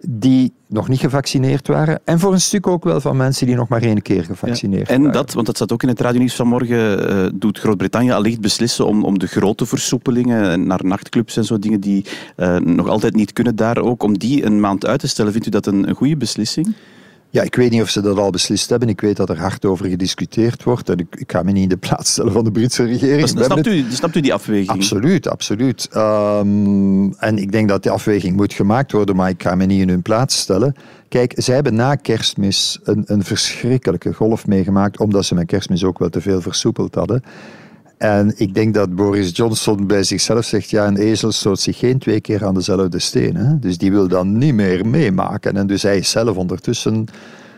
die 0.08 0.52
nog 0.68 0.88
niet 0.88 1.00
gevaccineerd 1.00 1.68
waren. 1.68 2.00
En 2.04 2.18
voor 2.18 2.32
een 2.32 2.40
stuk 2.40 2.66
ook 2.66 2.84
wel 2.84 3.00
van 3.00 3.16
mensen 3.16 3.46
die 3.46 3.56
nog 3.56 3.68
maar 3.68 3.82
één 3.82 4.02
keer 4.02 4.24
gevaccineerd 4.24 4.88
ja, 4.88 4.94
en 4.94 5.02
waren. 5.02 5.16
dat, 5.16 5.32
want 5.32 5.46
dat 5.46 5.56
staat 5.56 5.72
ook 5.72 5.82
in 5.82 5.88
het 5.88 6.00
radionieuws 6.00 6.34
vanmorgen, 6.34 7.12
uh, 7.12 7.28
doet 7.34 7.58
Groot-Brittannië 7.58 8.10
allicht 8.10 8.40
beslissen 8.40 8.86
om, 8.86 9.04
om 9.04 9.18
de 9.18 9.26
grote 9.26 9.66
versoepelingen 9.66 10.66
naar 10.66 10.80
nachtclubs 10.84 11.36
en 11.36 11.44
zo 11.44 11.58
dingen 11.58 11.80
die 11.80 12.04
uh, 12.36 12.56
nog 12.56 12.88
altijd 12.88 13.14
niet 13.14 13.32
kunnen 13.32 13.56
daar 13.56 13.78
ook, 13.78 14.02
om 14.02 14.18
die 14.18 14.44
een 14.44 14.60
maand 14.60 14.86
uit 14.86 15.00
te 15.00 15.08
stellen. 15.08 15.32
Vindt 15.32 15.46
u 15.46 15.50
dat 15.50 15.66
een, 15.66 15.88
een 15.88 15.94
goede 15.94 16.16
beslissing? 16.16 16.74
Ja, 17.32 17.42
ik 17.42 17.54
weet 17.54 17.70
niet 17.70 17.82
of 17.82 17.88
ze 17.88 18.00
dat 18.00 18.18
al 18.18 18.30
beslist 18.30 18.70
hebben. 18.70 18.88
Ik 18.88 19.00
weet 19.00 19.16
dat 19.16 19.28
er 19.28 19.38
hard 19.38 19.64
over 19.64 19.86
gediscuteerd 19.86 20.62
wordt. 20.62 20.88
En 20.88 20.98
ik, 20.98 21.16
ik 21.16 21.32
ga 21.32 21.42
me 21.42 21.52
niet 21.52 21.62
in 21.62 21.68
de 21.68 21.76
plaats 21.76 22.10
stellen 22.10 22.32
van 22.32 22.44
de 22.44 22.50
Britse 22.50 22.84
regering. 22.84 23.28
Snapt 23.28 23.66
u, 23.66 23.84
snapt 23.90 24.16
u 24.16 24.20
die 24.20 24.34
afweging? 24.34 24.68
Absoluut, 24.68 25.28
absoluut. 25.28 25.88
Um, 25.96 27.14
en 27.14 27.38
ik 27.38 27.52
denk 27.52 27.68
dat 27.68 27.82
die 27.82 27.92
afweging 27.92 28.36
moet 28.36 28.52
gemaakt 28.52 28.92
worden, 28.92 29.16
maar 29.16 29.28
ik 29.28 29.42
ga 29.42 29.54
me 29.54 29.64
niet 29.64 29.80
in 29.80 29.88
hun 29.88 30.02
plaats 30.02 30.38
stellen. 30.38 30.74
Kijk, 31.08 31.32
zij 31.36 31.54
hebben 31.54 31.74
na 31.74 31.94
kerstmis 31.94 32.80
een, 32.82 33.02
een 33.06 33.24
verschrikkelijke 33.24 34.12
golf 34.12 34.46
meegemaakt, 34.46 34.98
omdat 34.98 35.24
ze 35.24 35.34
met 35.34 35.46
kerstmis 35.46 35.84
ook 35.84 35.98
wel 35.98 36.08
te 36.08 36.20
veel 36.20 36.40
versoepeld 36.40 36.94
hadden. 36.94 37.22
En 38.02 38.32
ik 38.36 38.54
denk 38.54 38.74
dat 38.74 38.94
Boris 38.94 39.30
Johnson 39.36 39.86
bij 39.86 40.02
zichzelf 40.02 40.44
zegt, 40.44 40.70
ja, 40.70 40.86
een 40.86 40.96
ezel 40.96 41.32
stoot 41.32 41.60
zich 41.60 41.78
geen 41.78 41.98
twee 41.98 42.20
keer 42.20 42.44
aan 42.44 42.54
dezelfde 42.54 42.98
steen. 42.98 43.36
Hè? 43.36 43.58
Dus 43.58 43.78
die 43.78 43.90
wil 43.90 44.08
dan 44.08 44.38
niet 44.38 44.54
meer 44.54 44.86
meemaken. 44.86 45.56
En 45.56 45.66
dus 45.66 45.82
hij 45.82 45.98
is 45.98 46.10
zelf 46.10 46.36
ondertussen... 46.36 47.06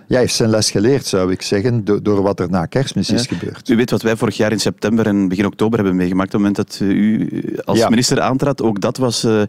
Ja, 0.07 0.19
heeft 0.19 0.35
zijn 0.35 0.51
les 0.51 0.71
geleerd, 0.71 1.07
zou 1.07 1.33
ik 1.33 1.43
zeggen, 1.43 1.85
door, 1.85 2.03
door 2.03 2.23
wat 2.23 2.41
er 2.41 2.51
na 2.51 2.67
kerstmis 2.67 3.11
is 3.11 3.27
gebeurd. 3.27 3.69
U 3.69 3.77
weet 3.77 3.91
wat 3.91 4.03
wij 4.03 4.17
vorig 4.17 4.37
jaar 4.37 4.53
in 4.53 4.61
september 4.61 5.07
en 5.07 5.29
begin 5.29 5.47
oktober 5.47 5.79
hebben 5.79 5.97
meegemaakt. 5.97 6.35
Op 6.35 6.43
het 6.45 6.55
moment 6.57 6.57
dat 6.57 6.89
u 6.89 7.29
als 7.65 7.89
minister 7.89 8.21
aantrad, 8.21 8.63
ook 8.63 8.81
dat 8.81 8.97
was 8.97 9.25
uh, 9.25 9.43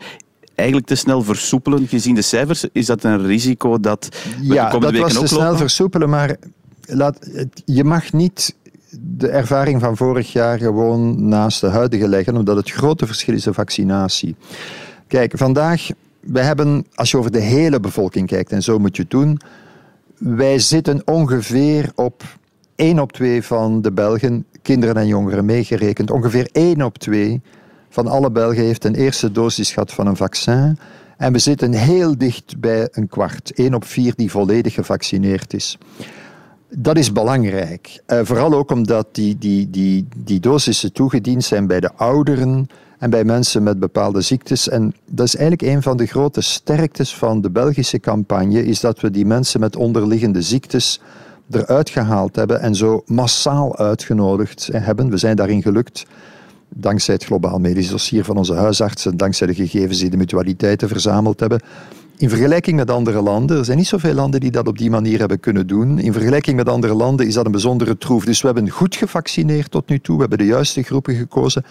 eigenlijk 0.56 0.88
te 0.88 0.96
snel 0.96 1.22
versoepelen. 1.22 1.88
Gezien 1.88 2.16
de 2.16 2.22
cijfers, 2.22 2.66
is 2.72 2.86
dat 2.86 3.04
een 3.04 3.25
risico 3.25 3.80
dat 3.80 4.10
we 4.40 4.54
ja, 4.54 4.66
de 4.66 4.72
komende 4.72 4.94
weken 4.94 5.06
ook 5.06 5.08
Ja, 5.08 5.14
dat 5.14 5.22
was 5.22 5.30
te 5.30 5.36
snel 5.36 5.58
versoepelen, 5.58 6.10
maar 6.10 6.36
laat, 6.86 7.30
je 7.66 7.84
mag 7.84 8.14
niet 8.14 8.56
de 9.02 9.28
ervaring 9.28 9.82
van 9.82 9.98
vorig 9.98 10.32
jaar 10.34 10.58
gewoon 10.58 11.28
naast 11.28 11.62
de 11.62 11.68
huidige 11.68 12.08
leggen, 12.08 12.38
omdat 12.38 12.56
het 12.56 12.72
grote 12.72 13.06
verschil 13.06 13.34
is 13.34 13.44
de 13.44 13.54
vaccinatie. 13.54 14.36
Kijk, 15.08 15.34
vandaag, 15.38 15.88
we 16.20 16.40
hebben, 16.40 16.86
als 16.96 17.12
je 17.12 17.18
over 17.18 17.32
de 17.32 17.40
hele 17.40 17.80
bevolking 17.80 18.28
kijkt, 18.28 18.52
en 18.52 18.62
zo 18.62 18.80
moet 18.80 18.96
je 18.96 19.02
het 19.02 19.12
doen, 19.12 19.40
wij 20.18 20.60
zitten 20.60 21.02
ongeveer 21.06 21.92
op 21.96 22.24
1 22.75 23.00
op 23.00 23.12
2 23.12 23.44
van 23.44 23.82
de 23.82 23.92
Belgen, 23.92 24.46
kinderen 24.62 24.96
en 24.96 25.08
jongeren 25.08 25.46
meegerekend, 25.46 26.12
ongeveer 26.12 26.50
1 26.52 26.82
op 26.82 26.98
2 26.98 27.42
van 27.90 28.08
alle 28.08 28.32
Belgen 28.32 28.64
heeft 28.64 28.84
een 28.84 28.96
eerste 28.96 29.32
dosis 29.32 29.72
gehad 29.72 29.94
van 29.94 30.08
een 30.08 30.16
vaccin. 30.16 30.78
En 31.18 31.34
we 31.34 31.40
zitten 31.40 31.74
heel 31.74 32.18
dicht 32.18 32.60
bij 32.60 32.88
een 32.92 33.08
kwart. 33.08 33.52
1 33.54 33.74
op 33.74 33.86
4 33.86 34.14
die 34.16 34.32
volledig 34.32 34.74
gevaccineerd 34.74 35.54
is. 35.54 35.78
Dat 36.69 36.98
is 36.98 37.12
belangrijk. 37.12 38.01
Uh, 38.07 38.19
vooral 38.24 38.53
ook 38.53 38.72
omdat 38.72 39.07
die, 39.12 39.38
die, 39.38 39.69
die, 39.69 40.07
die 40.17 40.39
dosissen 40.39 40.93
toegediend 40.93 41.43
zijn 41.43 41.67
bij 41.67 41.79
de 41.79 41.93
ouderen 41.93 42.67
en 43.00 43.10
bij 43.10 43.24
mensen 43.24 43.63
met 43.63 43.79
bepaalde 43.79 44.22
ziektes. 44.22 44.69
En 44.69 44.93
dat 45.12 45.25
is 45.25 45.36
eigenlijk 45.36 45.75
een 45.75 45.81
van 45.81 45.98
de 45.98 46.05
grote 46.05 46.41
sterktes 46.41 47.15
van 47.15 47.41
de 47.41 47.50
Belgische 47.50 48.00
campagne, 48.00 48.65
is 48.65 48.79
dat 48.79 49.00
we 49.00 49.12
die 49.12 49.25
mensen 49.25 49.60
met 49.60 49.75
onderliggende 49.75 50.41
ziektes 50.41 51.01
eruit 51.51 51.89
gehaald 51.89 52.36
hebben 52.36 52.62
en 52.62 52.75
zo 52.75 53.03
massaal 53.05 53.77
uitgenodigd 53.77 54.69
hebben. 54.72 55.10
We 55.10 55.17
zijn 55.17 55.36
daarin 55.36 55.62
gelukt 55.62 56.05
dankzij 56.69 57.13
het 57.13 57.24
globaal 57.24 57.60
medisch 57.60 57.89
dossier 57.89 58.24
van 58.24 58.38
onze 58.38 58.53
huisartsen, 58.53 59.17
dankzij 59.17 59.48
de 59.48 59.55
gegevens 59.55 60.00
die 60.00 60.10
de 60.10 60.17
mutualiteiten 60.17 60.88
verzameld 60.88 61.39
hebben. 61.39 61.62
In 62.17 62.29
vergelijking 62.29 62.75
met 62.75 62.91
andere 62.91 63.22
landen, 63.22 63.57
er 63.57 63.65
zijn 63.65 63.77
niet 63.77 63.88
zoveel 63.88 64.13
landen 64.13 64.39
die 64.39 64.51
dat 64.51 64.67
op 64.67 64.77
die 64.77 64.89
manier 64.89 65.19
hebben 65.19 65.39
kunnen 65.39 65.67
doen. 65.67 66.00
In 66.00 66.13
vergelijking 66.13 66.55
met 66.55 66.69
andere 66.69 66.93
landen 66.93 67.27
is 67.27 67.34
dat 67.34 67.45
een 67.45 67.51
bijzondere 67.51 67.98
troef. 67.98 68.25
Dus 68.25 68.41
we 68.41 68.48
hebben 68.48 68.69
goed 68.69 68.95
gevaccineerd 68.95 69.72
tot 69.72 69.89
nu 69.89 70.00
toe, 70.00 70.15
we 70.15 70.22
hebben 70.22 70.38
de 70.38 70.45
juiste 70.45 70.84
groepen 70.84 71.15
gekozen. 71.15 71.65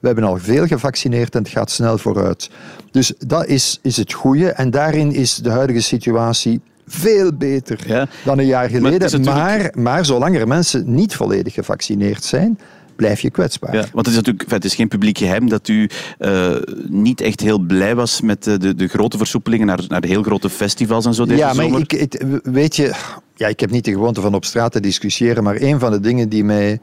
We 0.00 0.06
hebben 0.06 0.24
al 0.24 0.38
veel 0.38 0.66
gevaccineerd 0.66 1.34
en 1.34 1.42
het 1.42 1.50
gaat 1.50 1.70
snel 1.70 1.98
vooruit. 1.98 2.50
Dus 2.90 3.12
dat 3.18 3.46
is, 3.46 3.78
is 3.82 3.96
het 3.96 4.12
goede. 4.12 4.48
En 4.48 4.70
daarin 4.70 5.12
is 5.12 5.34
de 5.34 5.50
huidige 5.50 5.80
situatie 5.82 6.60
veel 6.86 7.32
beter 7.32 8.08
dan 8.24 8.38
een 8.38 8.46
jaar 8.46 8.68
geleden. 8.68 9.24
Maar, 9.24 9.34
maar, 9.34 9.70
maar 9.74 10.04
zolang 10.04 10.36
er 10.36 10.48
mensen 10.48 10.94
niet 10.94 11.14
volledig 11.14 11.54
gevaccineerd 11.54 12.24
zijn, 12.24 12.58
blijf 13.00 13.20
je 13.20 13.30
kwetsbaar. 13.30 13.74
Ja, 13.74 13.84
want 13.92 14.06
het 14.06 14.08
is 14.08 14.14
natuurlijk 14.14 14.50
het 14.50 14.64
is 14.64 14.74
geen 14.74 14.88
publiek 14.88 15.18
geheim 15.18 15.48
dat 15.48 15.68
u 15.68 15.88
uh, 16.18 16.56
niet 16.88 17.20
echt 17.20 17.40
heel 17.40 17.58
blij 17.58 17.94
was 17.94 18.20
met 18.20 18.44
de, 18.44 18.58
de, 18.58 18.74
de 18.74 18.88
grote 18.88 19.16
versoepelingen 19.16 19.66
naar, 19.66 19.80
naar 19.88 20.00
de 20.00 20.08
heel 20.08 20.22
grote 20.22 20.50
festivals 20.50 21.06
en 21.06 21.14
zo 21.14 21.24
deze 21.24 21.38
ja, 21.38 21.52
maar 21.52 21.80
Ik, 21.80 22.40
weet 22.42 22.76
je, 22.76 22.94
ja, 23.34 23.48
ik 23.48 23.60
heb 23.60 23.70
niet 23.70 23.84
de 23.84 23.92
gewoonte 23.92 24.20
van 24.20 24.34
op 24.34 24.44
straat 24.44 24.72
te 24.72 24.80
discussiëren, 24.80 25.42
maar 25.42 25.60
een 25.60 25.78
van 25.78 25.90
de 25.90 26.00
dingen 26.00 26.28
die 26.28 26.44
mij 26.44 26.80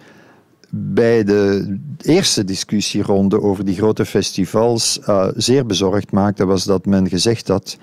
bij 0.70 1.24
de 1.24 1.78
eerste 2.02 2.44
discussieronde 2.44 3.42
over 3.42 3.66
die 3.66 3.76
grote 3.76 4.06
festivals 4.06 5.00
uh, 5.08 5.28
zeer 5.36 5.66
bezorgd 5.66 6.12
maakte, 6.12 6.46
was 6.46 6.64
dat 6.64 6.86
men 6.86 7.10
gezegd 7.10 7.48
had 7.48 7.78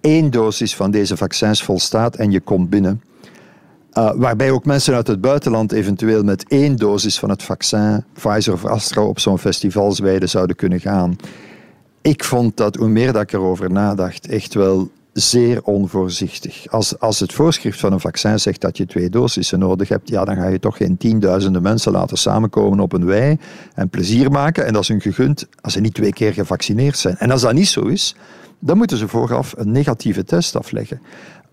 één 0.00 0.30
dosis 0.30 0.76
van 0.76 0.90
deze 0.90 1.16
vaccins 1.16 1.62
volstaat 1.62 2.16
en 2.16 2.30
je 2.30 2.40
komt 2.40 2.70
binnen. 2.70 3.02
Uh, 3.98 4.10
waarbij 4.14 4.50
ook 4.50 4.64
mensen 4.64 4.94
uit 4.94 5.06
het 5.06 5.20
buitenland 5.20 5.72
eventueel 5.72 6.22
met 6.22 6.44
één 6.48 6.76
dosis 6.76 7.18
van 7.18 7.30
het 7.30 7.42
vaccin, 7.42 8.04
Pfizer 8.12 8.52
of 8.52 8.64
Astra, 8.64 9.02
op 9.02 9.18
zo'n 9.18 9.38
festivalsweide 9.38 10.26
zouden 10.26 10.56
kunnen 10.56 10.80
gaan. 10.80 11.16
Ik 12.00 12.24
vond 12.24 12.56
dat, 12.56 12.76
hoe 12.76 12.88
meer 12.88 13.12
dat 13.12 13.22
ik 13.22 13.32
erover 13.32 13.70
nadacht, 13.70 14.26
echt 14.26 14.54
wel 14.54 14.90
zeer 15.12 15.62
onvoorzichtig. 15.62 16.66
Als, 16.70 16.98
als 16.98 17.20
het 17.20 17.32
voorschrift 17.32 17.80
van 17.80 17.92
een 17.92 18.00
vaccin 18.00 18.40
zegt 18.40 18.60
dat 18.60 18.76
je 18.76 18.86
twee 18.86 19.08
dosissen 19.10 19.58
nodig 19.58 19.88
hebt, 19.88 20.08
ja, 20.08 20.24
dan 20.24 20.36
ga 20.36 20.48
je 20.48 20.58
toch 20.58 20.76
geen 20.76 20.96
tienduizenden 20.96 21.62
mensen 21.62 21.92
laten 21.92 22.16
samenkomen 22.16 22.80
op 22.80 22.92
een 22.92 23.04
wei 23.04 23.38
en 23.74 23.88
plezier 23.88 24.30
maken. 24.30 24.66
En 24.66 24.72
dat 24.72 24.82
is 24.82 24.88
hun 24.88 25.00
gegund 25.00 25.46
als 25.60 25.72
ze 25.72 25.80
niet 25.80 25.94
twee 25.94 26.12
keer 26.12 26.32
gevaccineerd 26.32 26.98
zijn. 26.98 27.16
En 27.18 27.30
als 27.30 27.40
dat 27.40 27.52
niet 27.52 27.68
zo 27.68 27.80
is, 27.80 28.16
dan 28.58 28.76
moeten 28.76 28.96
ze 28.96 29.08
vooraf 29.08 29.54
een 29.56 29.70
negatieve 29.72 30.24
test 30.24 30.56
afleggen. 30.56 31.00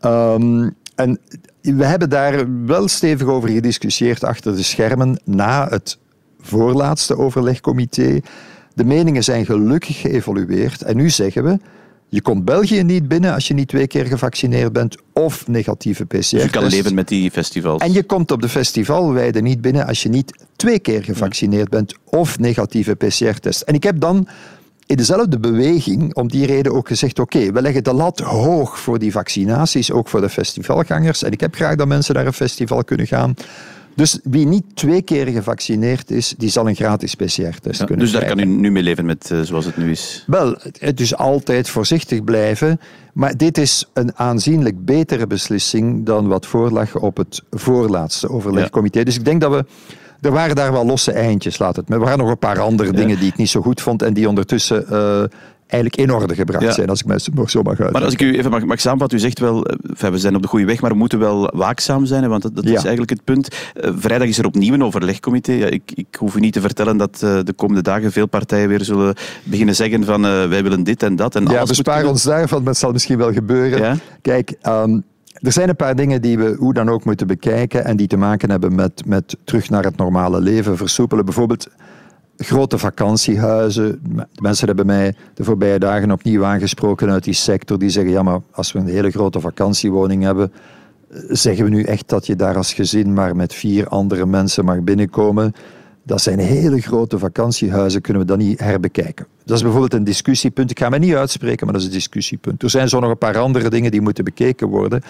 Um, 0.05 0.75
en 0.95 1.19
we 1.61 1.85
hebben 1.85 2.09
daar 2.09 2.65
wel 2.65 2.87
stevig 2.87 3.27
over 3.27 3.49
gediscussieerd 3.49 4.23
achter 4.23 4.55
de 4.55 4.63
schermen 4.63 5.21
na 5.25 5.67
het 5.69 5.97
voorlaatste 6.41 7.17
overlegcomité. 7.17 8.19
De 8.73 8.85
meningen 8.85 9.23
zijn 9.23 9.45
gelukkig 9.45 10.01
geëvolueerd 10.01 10.81
en 10.81 10.95
nu 10.95 11.09
zeggen 11.09 11.43
we. 11.43 11.59
Je 12.07 12.21
komt 12.21 12.45
België 12.45 12.83
niet 12.83 13.07
binnen 13.07 13.33
als 13.33 13.47
je 13.47 13.53
niet 13.53 13.67
twee 13.67 13.87
keer 13.87 14.05
gevaccineerd 14.05 14.73
bent 14.73 14.97
of 15.13 15.47
negatieve 15.47 16.05
PCR-test. 16.05 16.31
Dus 16.31 16.43
je 16.43 16.49
kan 16.49 16.65
leven 16.65 16.93
met 16.93 17.07
die 17.07 17.31
festivals. 17.31 17.81
En 17.81 17.93
je 17.93 18.03
komt 18.03 18.31
op 18.31 18.41
de 18.41 18.49
festivalweide 18.49 19.41
niet 19.41 19.61
binnen 19.61 19.87
als 19.87 20.03
je 20.03 20.09
niet 20.09 20.33
twee 20.55 20.79
keer 20.79 21.03
gevaccineerd 21.03 21.69
bent 21.69 21.95
of 22.05 22.39
negatieve 22.39 22.95
PCR-test. 22.95 23.61
En 23.61 23.73
ik 23.73 23.83
heb 23.83 23.99
dan 23.99 24.27
in 24.91 24.97
dezelfde 24.97 25.39
beweging 25.39 26.15
om 26.15 26.27
die 26.27 26.45
reden 26.45 26.73
ook 26.73 26.87
gezegd: 26.87 27.19
oké, 27.19 27.51
we 27.51 27.61
leggen 27.61 27.83
de 27.83 27.93
lat 27.93 28.19
hoog 28.19 28.79
voor 28.79 28.99
die 28.99 29.11
vaccinaties, 29.11 29.91
ook 29.91 30.07
voor 30.07 30.21
de 30.21 30.29
festivalgangers. 30.29 31.23
En 31.23 31.31
ik 31.31 31.39
heb 31.39 31.55
graag 31.55 31.75
dat 31.75 31.87
mensen 31.87 32.15
naar 32.15 32.25
een 32.25 32.33
festival 32.33 32.83
kunnen 32.83 33.07
gaan. 33.07 33.33
Dus 33.95 34.19
wie 34.23 34.47
niet 34.47 34.63
twee 34.73 35.01
keer 35.01 35.27
gevaccineerd 35.27 36.11
is, 36.11 36.33
die 36.37 36.49
zal 36.49 36.67
een 36.67 36.75
gratis 36.75 37.15
PCR-test 37.15 37.77
kunnen 37.77 37.99
Dus 37.99 38.11
daar 38.11 38.25
kan 38.25 38.39
u 38.39 38.45
nu 38.45 38.71
mee 38.71 38.83
leven 38.83 39.05
met 39.05 39.29
uh, 39.33 39.41
zoals 39.41 39.65
het 39.65 39.77
nu 39.77 39.91
is? 39.91 40.23
Wel, 40.27 40.55
het 40.79 40.99
is 40.99 41.15
altijd 41.15 41.69
voorzichtig 41.69 42.23
blijven. 42.23 42.79
Maar 43.13 43.37
dit 43.37 43.57
is 43.57 43.89
een 43.93 44.17
aanzienlijk 44.17 44.85
betere 44.85 45.27
beslissing 45.27 46.05
dan 46.05 46.27
wat 46.27 46.45
voorlag 46.45 46.95
op 46.95 47.17
het 47.17 47.41
voorlaatste 47.51 48.29
overlegcomité. 48.29 49.03
Dus 49.03 49.15
ik 49.15 49.25
denk 49.25 49.41
dat 49.41 49.51
we 49.51 49.65
er 50.21 50.31
waren 50.31 50.55
daar 50.55 50.71
wel 50.71 50.85
losse 50.85 51.11
eindjes, 51.11 51.57
laat 51.57 51.75
het. 51.75 51.89
Maar 51.89 51.97
er 51.97 52.03
waren 52.03 52.19
nog 52.19 52.29
een 52.29 52.37
paar 52.37 52.59
andere 52.59 52.91
dingen 52.91 53.19
die 53.19 53.27
ik 53.27 53.37
niet 53.37 53.49
zo 53.49 53.61
goed 53.61 53.81
vond 53.81 54.01
en 54.01 54.13
die 54.13 54.29
ondertussen 54.29 54.85
uh, 54.91 55.23
eigenlijk 55.67 55.95
in 55.95 56.13
orde 56.13 56.35
gebracht 56.35 56.73
zijn, 56.73 56.89
als 56.89 56.99
ik 56.99 57.05
mij 57.05 57.19
zo 57.19 57.61
mag 57.61 57.79
uit. 57.79 57.91
Maar 57.91 58.03
als 58.03 58.13
ik 58.13 58.21
u 58.21 58.37
even 58.37 58.51
mag, 58.51 58.65
mag 58.65 58.79
samenvatten, 58.79 59.17
u 59.17 59.21
zegt 59.21 59.39
wel, 59.39 59.71
uh, 60.01 60.09
we 60.09 60.17
zijn 60.17 60.35
op 60.35 60.41
de 60.41 60.47
goede 60.47 60.65
weg, 60.65 60.81
maar 60.81 60.91
we 60.91 60.97
moeten 60.97 61.19
wel 61.19 61.51
waakzaam 61.55 62.05
zijn, 62.05 62.29
want 62.29 62.41
dat, 62.41 62.55
dat 62.55 62.65
is 62.65 62.73
eigenlijk 62.73 63.09
het 63.09 63.23
punt. 63.23 63.47
Uh, 63.75 63.91
vrijdag 63.95 64.27
is 64.27 64.37
er 64.37 64.45
opnieuw 64.45 64.73
een 64.73 64.83
overlegcomité. 64.83 65.51
Ja, 65.51 65.67
ik, 65.67 65.91
ik 65.93 66.15
hoef 66.19 66.35
u 66.35 66.39
niet 66.39 66.53
te 66.53 66.61
vertellen 66.61 66.97
dat 66.97 67.19
de 67.19 67.53
komende 67.55 67.81
dagen 67.81 68.11
veel 68.11 68.27
partijen 68.27 68.69
weer 68.69 68.83
zullen 68.83 69.15
beginnen 69.43 69.75
zeggen 69.75 70.03
van 70.03 70.21
wij 70.21 70.63
willen 70.63 70.83
dit 70.83 71.03
en 71.03 71.15
dat. 71.15 71.35
En 71.35 71.45
ja, 71.45 71.63
bespaar 71.63 72.05
ons 72.05 72.23
daarvan, 72.23 72.65
het 72.65 72.77
zal 72.77 72.91
misschien 72.91 73.17
wel 73.17 73.33
gebeuren. 73.33 73.99
Kijk, 74.21 74.53
um, 74.67 75.03
er 75.41 75.51
zijn 75.51 75.69
een 75.69 75.75
paar 75.75 75.95
dingen 75.95 76.21
die 76.21 76.37
we 76.37 76.55
hoe 76.59 76.73
dan 76.73 76.89
ook 76.89 77.05
moeten 77.05 77.27
bekijken 77.27 77.85
en 77.85 77.97
die 77.97 78.07
te 78.07 78.17
maken 78.17 78.49
hebben 78.49 78.75
met, 78.75 79.05
met 79.05 79.37
terug 79.43 79.69
naar 79.69 79.83
het 79.83 79.97
normale 79.97 80.41
leven 80.41 80.77
versoepelen. 80.77 81.25
Bijvoorbeeld 81.25 81.67
grote 82.37 82.77
vakantiehuizen. 82.77 84.01
Mensen 84.41 84.67
hebben 84.67 84.85
mij 84.85 85.15
de 85.33 85.43
voorbije 85.43 85.79
dagen 85.79 86.11
opnieuw 86.11 86.45
aangesproken 86.45 87.11
uit 87.11 87.23
die 87.23 87.33
sector. 87.33 87.79
Die 87.79 87.89
zeggen, 87.89 88.11
ja 88.11 88.23
maar 88.23 88.39
als 88.51 88.71
we 88.71 88.79
een 88.79 88.87
hele 88.87 89.11
grote 89.11 89.39
vakantiewoning 89.39 90.23
hebben, 90.23 90.51
zeggen 91.27 91.63
we 91.63 91.69
nu 91.69 91.83
echt 91.83 92.09
dat 92.09 92.25
je 92.25 92.35
daar 92.35 92.55
als 92.55 92.73
gezin 92.73 93.13
maar 93.13 93.35
met 93.35 93.53
vier 93.53 93.87
andere 93.87 94.25
mensen 94.25 94.65
mag 94.65 94.81
binnenkomen? 94.81 95.53
Dat 96.03 96.21
zijn 96.21 96.39
hele 96.39 96.81
grote 96.81 97.19
vakantiehuizen, 97.19 98.01
kunnen 98.01 98.21
we 98.21 98.27
dat 98.27 98.37
niet 98.37 98.59
herbekijken. 98.59 99.25
Dat 99.45 99.55
is 99.57 99.61
bijvoorbeeld 99.61 99.93
een 99.93 100.03
discussiepunt. 100.03 100.71
Ik 100.71 100.79
ga 100.79 100.89
me 100.89 100.97
niet 100.97 101.13
uitspreken, 101.13 101.65
maar 101.65 101.73
dat 101.73 101.81
is 101.81 101.87
een 101.87 101.93
discussiepunt. 101.93 102.63
Er 102.63 102.69
zijn 102.69 102.89
zo 102.89 102.99
nog 102.99 103.09
een 103.09 103.17
paar 103.17 103.37
andere 103.37 103.69
dingen 103.69 103.91
die 103.91 104.01
moeten 104.01 104.23
bekeken 104.23 104.67
worden. 104.67 105.01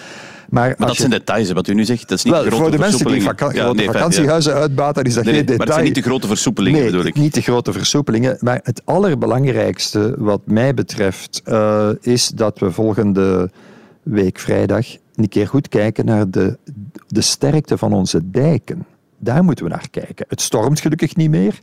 Maar, 0.49 0.75
maar 0.77 0.87
dat 0.87 0.97
zijn 0.97 1.09
details, 1.09 1.51
wat 1.51 1.67
u 1.67 1.73
nu 1.73 1.85
zegt. 1.85 2.09
Dat 2.09 2.17
is 2.17 2.23
niet 2.23 2.33
wel, 2.33 2.51
voor 2.51 2.71
de 2.71 2.77
mensen 2.77 3.05
die 3.05 3.21
vaka 3.21 3.49
grote 3.49 3.83
vakantiehuizen 3.83 4.53
ja. 4.53 4.59
uitbaten, 4.59 5.03
is 5.03 5.13
dat 5.13 5.23
geen 5.23 5.33
detail. 5.33 5.57
Maar 5.57 5.65
dat 5.65 5.75
zijn 5.75 5.87
niet 5.87 5.95
de 5.95 6.01
grote 6.01 6.27
versoepelingen, 6.27 6.85
bedoel 6.85 7.05
ik. 7.05 7.15
niet 7.15 7.33
de 7.33 7.41
grote 7.41 7.71
versoepelingen. 7.71 8.37
Maar 8.39 8.59
het 8.63 8.81
allerbelangrijkste 8.85 10.15
wat 10.17 10.41
mij 10.45 10.73
betreft 10.73 11.41
uh, 11.45 11.89
is 12.01 12.27
dat 12.27 12.59
we 12.59 12.71
volgende 12.71 13.51
week 14.03 14.39
vrijdag 14.39 14.85
een 15.15 15.29
keer 15.29 15.47
goed 15.47 15.67
kijken 15.67 16.05
naar 16.05 16.29
de, 16.29 16.57
de 17.07 17.21
sterkte 17.21 17.77
van 17.77 17.93
onze 17.93 18.31
dijken. 18.31 18.85
Daar 19.23 19.43
moeten 19.43 19.65
we 19.65 19.71
naar 19.71 19.89
kijken. 19.89 20.25
Het 20.29 20.41
stormt 20.41 20.79
gelukkig 20.79 21.15
niet 21.15 21.29
meer. 21.29 21.59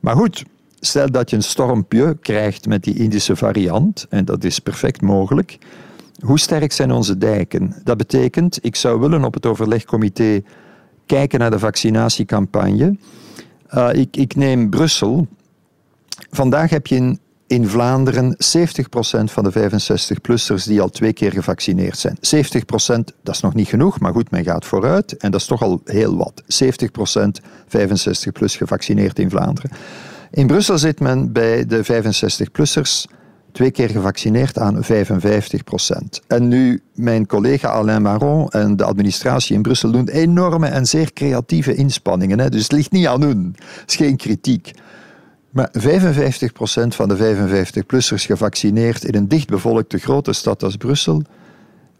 Maar 0.00 0.16
goed, 0.16 0.44
stel 0.80 1.10
dat 1.10 1.30
je 1.30 1.36
een 1.36 1.42
stormpje 1.42 2.16
krijgt 2.20 2.66
met 2.66 2.84
die 2.84 2.94
Indische 2.94 3.36
variant, 3.36 4.06
en 4.10 4.24
dat 4.24 4.44
is 4.44 4.58
perfect 4.58 5.00
mogelijk. 5.00 5.58
Hoe 6.20 6.38
sterk 6.38 6.72
zijn 6.72 6.90
onze 6.90 7.18
dijken? 7.18 7.74
Dat 7.84 7.96
betekent, 7.96 8.58
ik 8.60 8.76
zou 8.76 9.00
willen 9.00 9.24
op 9.24 9.34
het 9.34 9.46
overlegcomité 9.46 10.42
kijken 11.06 11.38
naar 11.38 11.50
de 11.50 11.58
vaccinatiecampagne. 11.58 12.96
Uh, 13.74 13.88
ik, 13.92 14.16
ik 14.16 14.36
neem 14.36 14.70
Brussel. 14.70 15.26
Vandaag 16.30 16.70
heb 16.70 16.86
je 16.86 16.96
in 16.96 17.18
in 17.46 17.68
Vlaanderen 17.68 18.36
70% 18.36 18.36
van 19.24 19.44
de 19.44 19.52
65-plussers 19.52 20.64
die 20.64 20.80
al 20.80 20.88
twee 20.88 21.12
keer 21.12 21.32
gevaccineerd 21.32 21.98
zijn. 21.98 22.16
70%, 22.16 23.14
dat 23.22 23.34
is 23.34 23.40
nog 23.40 23.54
niet 23.54 23.68
genoeg, 23.68 24.00
maar 24.00 24.12
goed, 24.12 24.30
men 24.30 24.44
gaat 24.44 24.64
vooruit 24.64 25.16
en 25.16 25.30
dat 25.30 25.40
is 25.40 25.46
toch 25.46 25.62
al 25.62 25.80
heel 25.84 26.16
wat. 26.16 26.42
70% 26.42 26.46
65-plus 27.68 28.56
gevaccineerd 28.56 29.18
in 29.18 29.30
Vlaanderen. 29.30 29.70
In 30.30 30.46
Brussel 30.46 30.78
zit 30.78 31.00
men 31.00 31.32
bij 31.32 31.66
de 31.66 31.84
65-plussers 31.84 33.04
twee 33.52 33.70
keer 33.70 33.88
gevaccineerd 33.88 34.58
aan 34.58 34.84
55% 34.84 34.86
En 36.26 36.48
nu, 36.48 36.82
mijn 36.94 37.26
collega 37.26 37.68
Alain 37.68 38.02
Maron 38.02 38.48
en 38.48 38.76
de 38.76 38.84
administratie 38.84 39.56
in 39.56 39.62
Brussel 39.62 39.90
doen 39.90 40.08
enorme 40.08 40.66
en 40.66 40.86
zeer 40.86 41.12
creatieve 41.12 41.74
inspanningen. 41.74 42.38
Hè. 42.38 42.48
Dus 42.48 42.62
het 42.62 42.72
ligt 42.72 42.92
niet 42.92 43.06
aan 43.06 43.22
hun. 43.22 43.56
Het 43.56 43.90
is 43.90 43.96
geen 43.96 44.16
kritiek. 44.16 44.72
Maar 45.54 45.70
55% 45.72 45.76
van 46.88 47.08
de 47.08 47.36
55-plussers 47.36 48.26
gevaccineerd 48.26 49.04
in 49.04 49.14
een 49.14 49.28
dichtbevolkte 49.28 49.98
grote 49.98 50.32
stad 50.32 50.62
als 50.62 50.76
Brussel, 50.76 51.22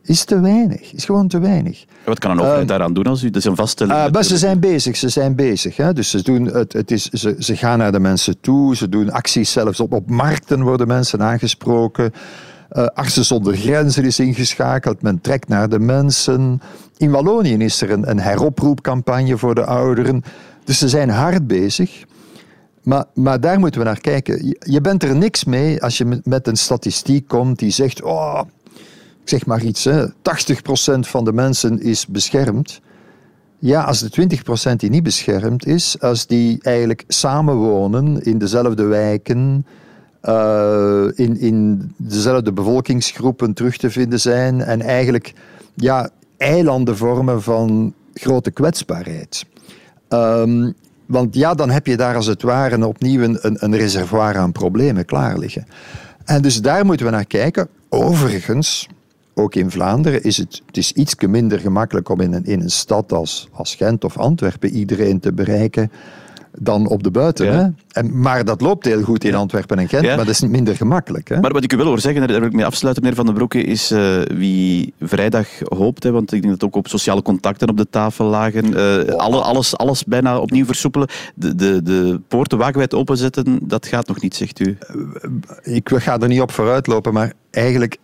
is 0.03 0.25
te 0.25 0.41
weinig. 0.41 0.93
Is 0.93 1.05
gewoon 1.05 1.29
te 1.29 1.39
weinig. 1.39 1.85
Wat 2.05 2.19
kan 2.19 2.31
een 2.31 2.41
overheid 2.41 2.63
uh, 2.63 2.69
daaraan 2.69 2.93
doen 2.93 3.05
als 3.05 3.23
u... 3.23 3.27
Dat 3.27 3.37
is 3.37 3.45
een 3.45 3.57
vaststelling. 3.57 4.17
Uh, 4.17 4.23
ze 4.23 4.39
zijn 4.39 4.61
bezig. 4.61 4.97
Ze 4.97 5.09
zijn 5.09 5.35
bezig. 5.35 5.77
Hè. 5.77 5.93
Dus 5.93 6.11
ze, 6.11 6.23
doen 6.23 6.45
het, 6.45 6.73
het 6.73 6.91
is, 6.91 7.09
ze, 7.09 7.37
ze 7.39 7.57
gaan 7.57 7.79
naar 7.79 7.93
de 7.93 8.01
mensen 8.01 8.41
toe. 8.41 8.77
Ze 8.77 8.89
doen 8.89 9.11
acties 9.11 9.53
zelfs 9.53 9.81
op, 9.81 9.93
op 9.93 10.11
markten 10.11 10.63
worden 10.63 10.87
mensen 10.87 11.23
aangesproken. 11.23 12.13
Uh, 12.73 12.87
Artsen 12.87 13.25
zonder 13.25 13.57
grenzen 13.57 14.05
is 14.05 14.19
ingeschakeld. 14.19 15.03
Men 15.03 15.21
trekt 15.21 15.49
naar 15.49 15.69
de 15.69 15.79
mensen. 15.79 16.61
In 16.97 17.11
Wallonië 17.11 17.57
is 17.57 17.81
er 17.81 17.91
een, 17.91 18.11
een 18.11 18.21
heroproepcampagne 18.21 19.39
voor 19.39 19.55
de 19.55 19.65
ouderen. 19.65 20.23
Dus 20.65 20.79
ze 20.79 20.89
zijn 20.89 21.11
hard 21.11 21.47
bezig. 21.47 22.05
Maar, 22.85 23.05
maar 23.15 23.41
daar 23.41 23.59
moeten 23.59 23.81
we 23.81 23.87
naar 23.87 24.01
kijken. 24.01 24.57
Je 24.59 24.81
bent 24.81 25.03
er 25.03 25.17
niks 25.17 25.45
mee 25.45 25.83
als 25.83 25.99
je 25.99 26.21
met 26.25 26.47
een 26.47 26.57
statistiek 26.57 27.29
komt 27.29 27.59
die 27.59 27.71
zegt: 27.71 28.03
Oh, 28.03 28.41
ik 29.23 29.29
zeg 29.29 29.47
maar 29.47 29.63
iets, 29.63 29.85
hè, 29.85 30.07
80% 30.09 30.13
van 31.01 31.25
de 31.25 31.33
mensen 31.33 31.81
is 31.81 32.07
beschermd. 32.07 32.81
Ja, 33.59 33.83
als 33.83 34.01
de 34.01 34.29
20% 34.73 34.77
die 34.77 34.91
niet 34.91 35.03
beschermd 35.03 35.67
is, 35.67 36.01
als 36.01 36.27
die 36.27 36.59
eigenlijk 36.63 37.05
samenwonen 37.09 38.23
in 38.23 38.39
dezelfde 38.39 38.83
wijken, 38.85 39.67
uh, 40.23 41.05
in, 41.15 41.39
in 41.41 41.93
dezelfde 41.97 42.53
bevolkingsgroepen 42.53 43.55
terug 43.55 43.77
te 43.77 43.91
vinden 43.91 44.21
zijn 44.21 44.61
en 44.61 44.81
eigenlijk 44.81 45.33
ja, 45.75 46.11
eilanden 46.37 46.97
vormen 46.97 47.43
van 47.43 47.95
grote 48.15 48.51
kwetsbaarheid. 48.51 49.45
Um, 50.09 50.75
want 51.07 51.35
ja, 51.35 51.55
dan 51.55 51.71
heb 51.71 51.87
je 51.87 51.97
daar 51.97 52.15
als 52.17 52.27
het 52.27 52.43
ware 52.43 52.87
opnieuw 52.87 53.23
een, 53.23 53.39
een 53.41 53.77
reservoir 53.77 54.37
aan 54.37 54.53
problemen 54.53 55.05
klaar 55.05 55.39
liggen. 55.39 55.67
En 56.25 56.43
dus 56.43 56.61
daar 56.61 56.85
moeten 56.85 57.07
we 57.07 57.13
naar 57.13 57.27
kijken. 57.27 57.69
Overigens, 57.89 58.89
ook 59.35 59.55
in 59.55 59.71
Vlaanderen 59.71 60.23
is 60.23 60.37
het, 60.37 60.63
het 60.67 60.77
is 60.77 60.93
iets 60.93 61.15
minder 61.27 61.61
gemakkelijk 61.61 62.09
om 62.09 62.21
in 62.21 62.33
een, 62.33 62.45
in 62.45 62.61
een 62.61 62.71
stad 62.71 63.13
als, 63.13 63.49
als 63.53 63.75
Gent 63.75 64.05
of 64.05 64.19
Antwerpen 64.19 64.71
iedereen 64.71 65.21
te 65.21 65.33
bereiken 65.33 65.91
dan 66.59 66.89
op 66.89 67.03
de 67.03 67.11
buiten. 67.11 67.59
Hè? 67.59 67.69
En, 67.91 68.21
maar 68.21 68.45
dat 68.45 68.61
loopt 68.61 68.85
heel 68.85 69.03
goed 69.03 69.25
in 69.25 69.35
Antwerpen 69.35 69.79
en 69.79 69.89
Gent, 69.89 70.07
maar 70.07 70.17
dat 70.17 70.29
is 70.29 70.41
minder 70.41 70.77
gemakkelijk. 70.77 71.29
Hè? 71.29 71.41
Maar 71.41 71.53
wat 71.53 71.65
ik 71.65 71.73
u 71.73 71.77
wil 71.77 71.87
hoor 71.87 72.01
zeggen, 72.01 72.29
daar 72.29 72.41
wil 72.41 72.49
ik 72.49 72.55
mee 72.55 72.67
afsluiten, 72.67 73.03
meneer 73.03 73.19
Van 73.19 73.27
den 73.27 73.35
Broeke, 73.35 73.63
is 73.63 73.93
uh, 73.93 74.23
wie 74.23 74.95
vrijdag 75.01 75.49
hoopt, 75.65 76.03
hè, 76.03 76.11
want 76.11 76.33
ik 76.33 76.43
denk 76.43 76.53
dat 76.53 76.65
ook 76.65 76.77
op 76.77 76.89
sociale 76.89 77.23
contacten 77.23 77.69
op 77.69 77.77
de 77.77 77.87
tafel 77.91 78.27
lagen, 78.27 78.67
uh, 78.67 79.15
alle, 79.15 79.41
alles, 79.41 79.77
alles 79.77 80.05
bijna 80.05 80.39
opnieuw 80.39 80.65
versoepelen, 80.65 81.09
de, 81.35 81.55
de, 81.55 81.83
de 81.83 82.21
poorten 82.29 82.59
wagenwijd 82.59 82.95
openzetten, 82.95 83.59
dat 83.63 83.87
gaat 83.87 84.09
nog 84.09 84.21
niet, 84.21 84.35
zegt 84.35 84.61
u. 84.61 84.79
Ik 85.63 85.91
ga 85.95 86.19
er 86.19 86.29
niet 86.29 86.41
op 86.41 86.51
vooruitlopen, 86.51 87.13
maar 87.13 87.33
eigenlijk 87.51 87.99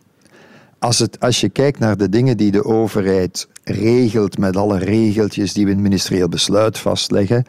als, 0.78 0.99
het, 0.99 1.21
als 1.21 1.40
je 1.40 1.49
kijkt 1.49 1.78
naar 1.78 1.97
de 1.97 2.09
dingen 2.09 2.37
die 2.37 2.50
de 2.50 2.64
overheid 2.64 3.49
regelt 3.64 4.38
met 4.38 4.57
alle 4.57 4.78
regeltjes 4.78 5.52
die 5.52 5.64
we 5.64 5.71
in 5.71 5.76
het 5.76 5.87
ministerieel 5.87 6.28
besluit 6.28 6.78
vastleggen, 6.78 7.45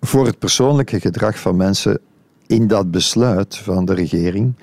voor 0.00 0.26
het 0.26 0.38
persoonlijke 0.38 1.00
gedrag 1.00 1.38
van 1.38 1.56
mensen 1.56 1.98
in 2.46 2.66
dat 2.66 2.90
besluit 2.90 3.56
van 3.56 3.84
de 3.84 3.94
regering 3.94 4.54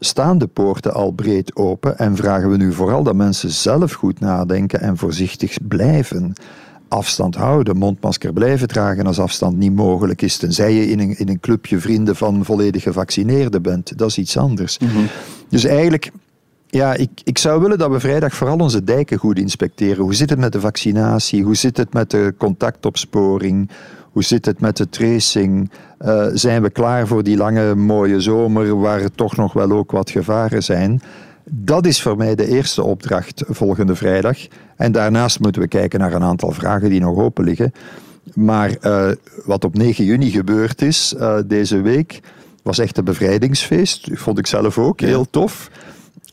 staan 0.00 0.38
de 0.38 0.46
poorten 0.46 0.94
al 0.94 1.10
breed 1.10 1.56
open 1.56 1.98
en 1.98 2.16
vragen 2.16 2.50
we 2.50 2.56
nu 2.56 2.72
vooral 2.72 3.02
dat 3.02 3.14
mensen 3.14 3.50
zelf 3.50 3.92
goed 3.92 4.20
nadenken 4.20 4.80
en 4.80 4.96
voorzichtig 4.96 5.58
blijven. 5.68 6.32
Afstand 6.88 7.34
houden, 7.34 7.76
mondmasker 7.76 8.32
blijven 8.32 8.68
dragen 8.68 9.06
als 9.06 9.18
afstand 9.18 9.56
niet 9.56 9.74
mogelijk 9.74 10.22
is, 10.22 10.36
tenzij 10.36 10.72
je 10.72 10.90
in 10.90 11.00
een, 11.00 11.18
in 11.18 11.28
een 11.28 11.40
clubje 11.40 11.78
vrienden 11.78 12.16
van 12.16 12.44
volledig 12.44 12.82
gevaccineerden 12.82 13.62
bent. 13.62 13.98
Dat 13.98 14.08
is 14.08 14.18
iets 14.18 14.36
anders. 14.36 14.78
Mhm. 14.78 15.04
Dus 15.48 15.64
eigenlijk 15.64 16.10
ja, 16.66 16.94
ik, 16.94 17.10
ik 17.24 17.38
zou 17.38 17.60
willen 17.60 17.78
dat 17.78 17.90
we 17.90 18.00
vrijdag 18.00 18.34
vooral 18.34 18.58
onze 18.58 18.84
dijken 18.84 19.18
goed 19.18 19.38
inspecteren. 19.38 20.02
Hoe 20.02 20.14
zit 20.14 20.30
het 20.30 20.38
met 20.38 20.52
de 20.52 20.60
vaccinatie? 20.60 21.42
Hoe 21.42 21.54
zit 21.54 21.76
het 21.76 21.92
met 21.92 22.10
de 22.10 22.34
contactopsporing? 22.38 23.70
Hoe 24.12 24.24
zit 24.24 24.46
het 24.46 24.60
met 24.60 24.76
de 24.76 24.88
tracing? 24.88 25.70
Uh, 26.00 26.26
zijn 26.32 26.62
we 26.62 26.70
klaar 26.70 27.06
voor 27.06 27.22
die 27.22 27.36
lange 27.36 27.74
mooie 27.74 28.20
zomer 28.20 28.80
waar 28.80 29.00
er 29.00 29.12
toch 29.12 29.36
nog 29.36 29.52
wel 29.52 29.70
ook 29.70 29.90
wat 29.90 30.10
gevaren 30.10 30.62
zijn? 30.62 31.02
Dat 31.44 31.86
is 31.86 32.02
voor 32.02 32.16
mij 32.16 32.34
de 32.34 32.46
eerste 32.46 32.82
opdracht 32.82 33.44
volgende 33.48 33.94
vrijdag. 33.94 34.38
En 34.76 34.92
daarnaast 34.92 35.40
moeten 35.40 35.62
we 35.62 35.68
kijken 35.68 36.00
naar 36.00 36.12
een 36.12 36.22
aantal 36.22 36.50
vragen 36.50 36.90
die 36.90 37.00
nog 37.00 37.18
open 37.18 37.44
liggen. 37.44 37.72
Maar 38.34 38.76
uh, 38.82 39.10
wat 39.44 39.64
op 39.64 39.76
9 39.76 40.04
juni 40.04 40.30
gebeurd 40.30 40.82
is 40.82 41.14
uh, 41.16 41.38
deze 41.46 41.80
week, 41.80 42.20
was 42.62 42.78
echt 42.78 42.98
een 42.98 43.04
bevrijdingsfeest. 43.04 44.08
Vond 44.12 44.38
ik 44.38 44.46
zelf 44.46 44.78
ook 44.78 45.00
heel 45.00 45.26
tof. 45.30 45.70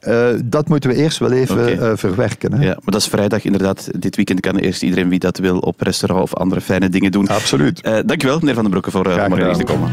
Uh, 0.07 0.27
dat 0.45 0.67
moeten 0.67 0.89
we 0.89 0.95
eerst 0.95 1.17
wel 1.17 1.31
even 1.31 1.55
okay. 1.55 1.91
uh, 1.91 1.91
verwerken. 1.95 2.53
Hè? 2.53 2.63
Ja, 2.63 2.73
maar 2.73 2.93
dat 2.93 3.01
is 3.01 3.07
vrijdag 3.07 3.43
inderdaad. 3.43 3.89
Dit 3.99 4.15
weekend 4.15 4.39
kan 4.39 4.55
eerst 4.55 4.83
iedereen 4.83 5.09
wie 5.09 5.19
dat 5.19 5.37
wil 5.37 5.59
op 5.59 5.81
restaurant 5.81 6.23
of 6.23 6.35
andere 6.35 6.61
fijne 6.61 6.89
dingen 6.89 7.11
doen. 7.11 7.27
Absoluut. 7.27 7.85
Uh, 7.85 7.97
dankjewel, 8.05 8.39
meneer 8.39 8.53
Van 8.53 8.63
den 8.63 8.71
Broeke, 8.71 8.91
voor 8.91 9.05
om 9.05 9.33
hier 9.33 9.53
te 9.53 9.63
komen. 9.63 9.91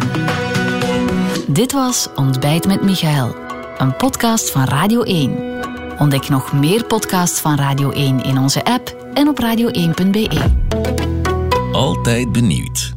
Dit 1.46 1.72
was 1.72 2.08
Ontbijt 2.14 2.66
met 2.66 2.82
Michael, 2.82 3.34
een 3.78 3.96
podcast 3.96 4.50
van 4.50 4.64
Radio 4.64 5.02
1. 5.02 5.36
Ontdek 5.98 6.28
nog 6.28 6.52
meer 6.52 6.84
podcasts 6.84 7.40
van 7.40 7.56
Radio 7.56 7.90
1 7.90 8.22
in 8.22 8.38
onze 8.38 8.64
app 8.64 8.96
en 9.14 9.28
op 9.28 9.40
radio1.be. 9.42 10.28
Altijd 11.72 12.32
benieuwd. 12.32 12.94